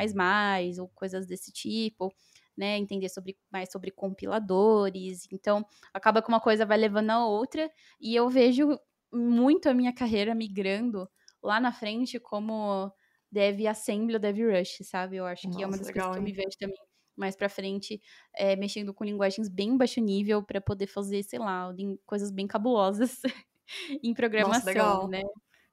[0.80, 2.12] ou coisas desse tipo
[2.56, 5.26] né, entender sobre, mais sobre compiladores.
[5.32, 8.78] Então, acaba que uma coisa vai levando a outra, e eu vejo
[9.12, 11.08] muito a minha carreira migrando
[11.42, 12.92] lá na frente como
[13.30, 15.16] Dev Assembly ou Dev Rush, sabe?
[15.16, 16.78] Eu acho Nossa, que é uma das legal, coisas que eu me vejo também
[17.16, 18.00] mais para frente,
[18.34, 21.72] é, mexendo com linguagens bem baixo nível para poder fazer, sei lá,
[22.06, 23.20] coisas bem cabulosas
[24.02, 25.08] em programação, Nossa, legal.
[25.08, 25.20] né?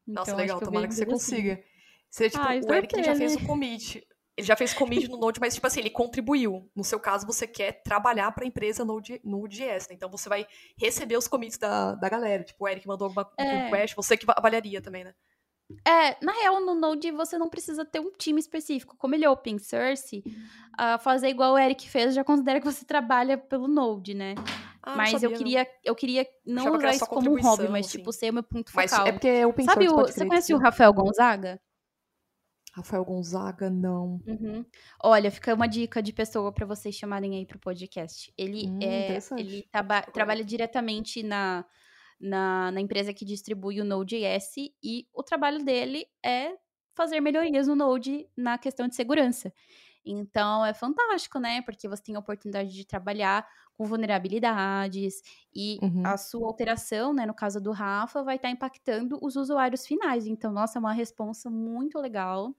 [0.08, 1.12] Então, Nossa, legal, tomara que você assim.
[1.12, 1.64] consiga.
[2.10, 4.04] Seria tipo, ah, o Eric já fez o commit.
[4.36, 6.72] Ele já fez commit no Node, mas, tipo assim, ele contribuiu.
[6.74, 9.96] No seu caso, você quer trabalhar para a empresa Node, Node.js, né?
[9.96, 12.44] Então, você vai receber os commits da, da galera.
[12.44, 13.66] Tipo, o Eric mandou alguma é.
[13.66, 15.14] request, você que avaliaria também, né?
[15.86, 18.96] É, na real, no Node você não precisa ter um time específico.
[18.98, 20.24] Como ele é open source,
[20.80, 24.36] uh, fazer igual o Eric fez já considera que você trabalha pelo Node, né?
[24.82, 27.98] Ah, mas eu queria, eu queria não usar isso como um hobby, mas assim.
[27.98, 28.88] tipo, ser o meu ponto focal.
[29.00, 30.12] Mas é porque é open Sabe source.
[30.12, 31.62] O, você conhece o Rafael Gonzaga?
[32.74, 34.22] Rafael Gonzaga, não.
[34.26, 34.66] Uhum.
[35.04, 38.34] Olha, fica uma dica de pessoa para vocês chamarem aí pro podcast.
[38.38, 41.66] Ele Hum, é, ele traba- trabalha diretamente na,
[42.20, 44.54] na, na empresa que distribui o Node.js
[44.84, 46.56] e o trabalho dele é
[46.96, 49.54] fazer melhorias no Node na questão de segurança.
[50.06, 51.62] Então é fantástico, né?
[51.62, 53.48] Porque você tem a oportunidade de trabalhar
[53.80, 55.22] com vulnerabilidades
[55.56, 56.06] e Uhum.
[56.06, 60.28] a sua alteração, né, no caso do Rafa, vai estar impactando os usuários finais.
[60.28, 62.54] Então, nossa, é uma responsa muito legal.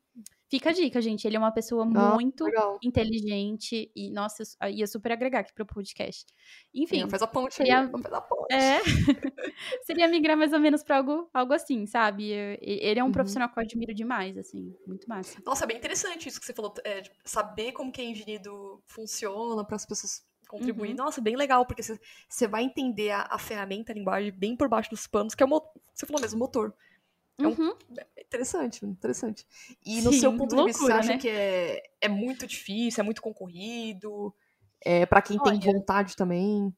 [0.48, 1.24] Fica a dica, gente.
[1.28, 2.78] Ele é uma pessoa Ah, muito Legal.
[2.82, 6.26] inteligente e, nossa, isso- ia super agregar aqui pro podcast.
[6.74, 7.90] Enfim, Faz a ponte seria- aí.
[8.02, 8.52] Fazer a ponte.
[8.52, 8.80] é.
[9.84, 12.30] seria migrar mais ou menos pra algo, algo assim, sabe?
[12.60, 13.12] Ele é um Uhum.
[13.12, 15.40] profissional que eu admiro demais, assim, muito massa.
[15.46, 18.82] Nossa, é bem interessante isso que você falou, é, de saber como que a engenheiro
[18.88, 20.90] funciona para as pessoas contribuir.
[20.90, 20.96] Uhum.
[20.96, 24.90] Nossa, bem legal, porque você, vai entender a, a ferramenta, a linguagem bem por baixo
[24.90, 25.62] dos panos, que é o
[25.94, 26.74] você falou mesmo, o motor.
[27.42, 27.72] É um- Uhum.
[28.16, 29.46] É interessante, interessante.
[29.84, 31.18] E no Sim, seu ponto de vista, você loucura, acha né?
[31.18, 34.34] que é, é muito difícil, é muito concorrido?
[34.82, 36.74] É, para quem tem Olha, vontade também?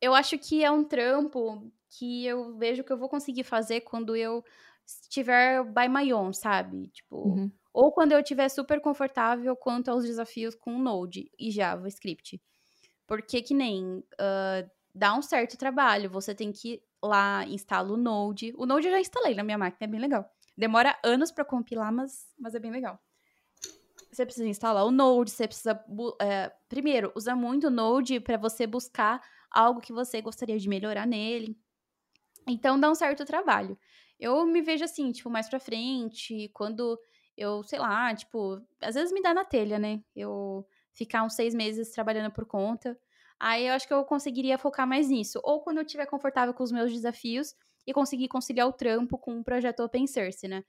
[0.00, 4.16] Eu acho que é um trampo que eu vejo que eu vou conseguir fazer quando
[4.16, 4.44] eu
[4.86, 6.88] estiver by my own, sabe?
[6.88, 7.52] Tipo, Uhum.
[7.72, 12.40] ou quando eu estiver super confortável quanto aos desafios com Node e JavaScript.
[13.06, 17.96] Porque que nem ah, dá um certo trabalho, você tem que ir lá, instala o
[17.96, 18.52] Node.
[18.56, 20.30] O Node eu já instalei na minha máquina, é bem legal.
[20.56, 22.98] Demora anos pra compilar, mas, mas é bem legal.
[24.10, 25.82] Você precisa instalar o Node, você precisa.
[26.20, 31.06] é, primeiro, usa muito o Node para você buscar algo que você gostaria de melhorar
[31.06, 31.58] nele.
[32.46, 33.78] Então dá um certo trabalho.
[34.20, 36.98] Eu me vejo assim, tipo, mais pra frente, quando
[37.36, 40.02] eu, sei lá, tipo, às vezes me dá na telha, né?
[40.14, 42.98] Eu ficar uns seis meses trabalhando por conta.
[43.40, 45.40] Aí eu acho que eu conseguiria focar mais nisso.
[45.42, 47.54] Ou quando eu estiver confortável com os meus desafios
[47.86, 50.64] e conseguir conciliar o trampo com um projeto open source, né?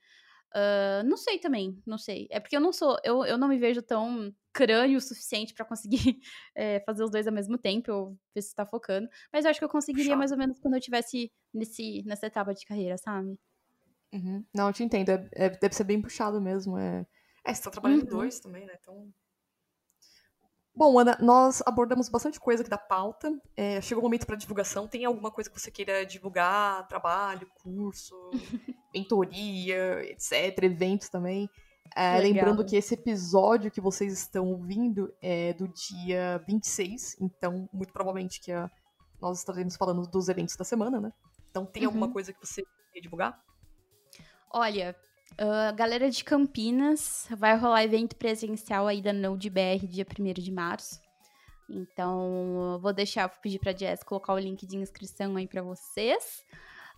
[0.54, 2.28] Ah, não sei também, não sei.
[2.30, 5.64] É porque eu não sou, eu, eu não me vejo tão crânio o suficiente pra
[5.64, 6.18] conseguir
[6.54, 9.08] é, fazer os dois ao mesmo tempo, eu ver se tá focando.
[9.32, 12.54] Mas eu acho que eu conseguiria mais ou menos quando eu tivesse nesse, nessa etapa
[12.54, 13.36] de carreira, sabe?
[14.12, 14.44] Uhum.
[14.54, 15.10] Não, eu te entendo.
[15.10, 16.78] É, é- deve ser bem puxado mesmo.
[16.78, 17.06] É,
[17.44, 18.06] é você tá trabalhando Uhum.
[18.06, 18.76] dois também, né?
[18.80, 19.12] Então.
[20.76, 23.32] Bom, Ana, nós abordamos bastante coisa aqui da pauta.
[23.56, 24.88] É, chegou o momento para divulgação.
[24.88, 26.86] Tem alguma coisa que você queira divulgar?
[26.88, 28.14] Trabalho, curso,
[28.92, 30.64] mentoria, etc.
[30.64, 31.48] Eventos também.
[31.94, 37.92] É, lembrando que esse episódio que vocês estão ouvindo é do dia 26, então muito
[37.92, 38.68] provavelmente que a-
[39.20, 41.12] nós estaremos falando dos eventos da semana, né?
[41.50, 42.12] Então tem alguma Uhum.
[42.12, 43.40] coisa que você quer divulgar?
[44.50, 44.96] Olha,
[45.38, 50.52] ah, galera de Campinas, vai rolar evento presencial aí da Node BR dia 1 de
[50.52, 51.00] março.
[51.68, 56.44] Então, vou deixar, vou pedir pra Jess colocar o link de inscrição aí pra vocês.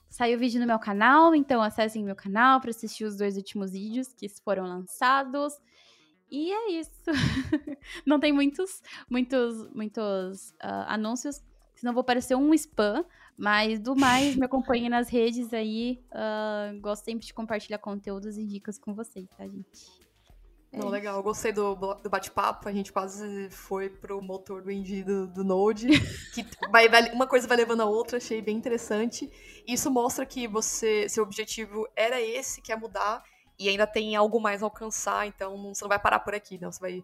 [0.08, 4.12] Saiu vídeo no meu canal, então acessem meu canal pra assistir os dois últimos vídeos
[4.12, 5.54] que foram lançados.
[6.30, 6.90] E é isso.
[8.04, 11.42] Não tem muitos, muitos, muitos ah, anúncios,
[11.74, 13.04] senão vou parecer um spam.
[13.38, 16.02] Mas do mais, me acompanhem nas redes aí.
[16.12, 20.06] ah, gosto sempre de compartilhar conteúdos e dicas com vocês, tá, gente?
[20.72, 22.68] É Não, legal, gostei do, do bate-papo.
[22.68, 25.86] A gente quase foi pro motor do engine do, do Node.
[26.34, 29.30] Que vai, vai- uma coisa vai levando a outra, achei bem interessante.
[29.66, 33.22] Isso mostra que você, seu objetivo era esse, que é mudar,
[33.58, 36.70] e ainda tem algo mais a alcançar, então você não vai parar por aqui, não.
[36.72, 37.02] Você vai.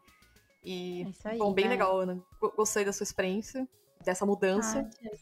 [0.65, 1.39] E, É isso aí.
[1.39, 1.75] bom, bem vai.
[1.75, 2.23] legal, Ana.
[2.41, 3.67] Go- Gostei da sua experiência,
[4.05, 4.81] dessa mudança.
[4.81, 5.17] Ah,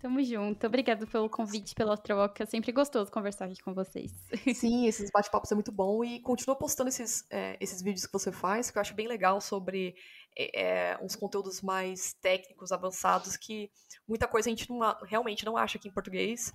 [0.00, 0.64] Tamo junto.
[0.64, 2.44] Obrigada pelo convite, pela troca.
[2.44, 4.12] É sempre gostoso conversar aqui com vocês.
[4.54, 8.30] Sim, esses bate-papos é muito bom e continua postando esses, é, esses vídeos que você
[8.30, 9.96] faz, que eu acho bem legal sobre
[10.36, 13.70] é, é, uns conteúdos mais técnicos, avançados, que
[14.06, 16.52] muita coisa a gente não realmente não acha aqui em português.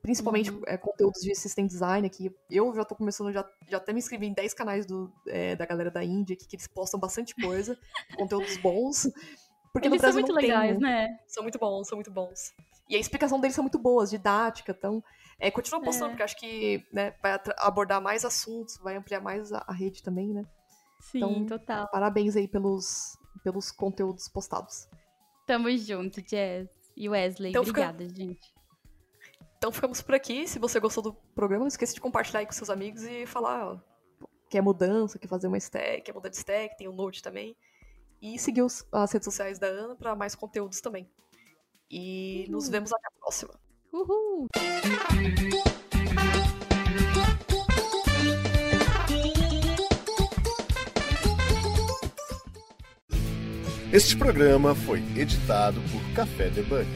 [0.00, 0.62] Principalmente Uhum.
[0.68, 2.30] é, conteúdos de system design aqui.
[2.48, 5.66] Eu já tô começando, já, já até me inscrevi em 10 canais do, é, da
[5.66, 7.76] galera da Índia aqui, que eles postam bastante coisa,
[8.16, 9.08] conteúdos bons.
[9.76, 11.08] Porque no Eles são Brasil muito não tem, legais, né?
[11.08, 11.18] né?
[11.26, 12.52] São muito bons, são muito bons.
[12.88, 15.02] E a explicação deles são muito boas, didática, então.
[15.38, 16.08] É, continua postando, É.
[16.10, 20.32] porque acho que né, vai abordar mais assuntos, vai ampliar mais a, a rede também,
[20.32, 20.44] né?
[21.00, 21.88] Sim, Então, total.
[21.90, 24.88] Parabéns aí pelos, pelos conteúdos postados.
[25.46, 26.68] Tamo junto, Jess.
[26.96, 28.54] E Wesley, Então fica- obrigada, gente.
[29.58, 30.46] Então ficamos por aqui.
[30.48, 33.66] Se você gostou do programa, não esqueça de compartilhar aí com seus amigos e falar
[33.74, 33.78] ó,
[34.48, 37.54] quer mudança, quer fazer uma stack, quer mudar de stack, tem o Note também.
[38.20, 41.08] E seguir os- as redes sociais da Ana para mais conteúdos também.
[41.90, 42.70] E nos Uhum.
[42.72, 43.54] vemos até a próxima.
[43.92, 44.48] Uhul!
[53.92, 56.86] Este programa foi editado por Café Debug.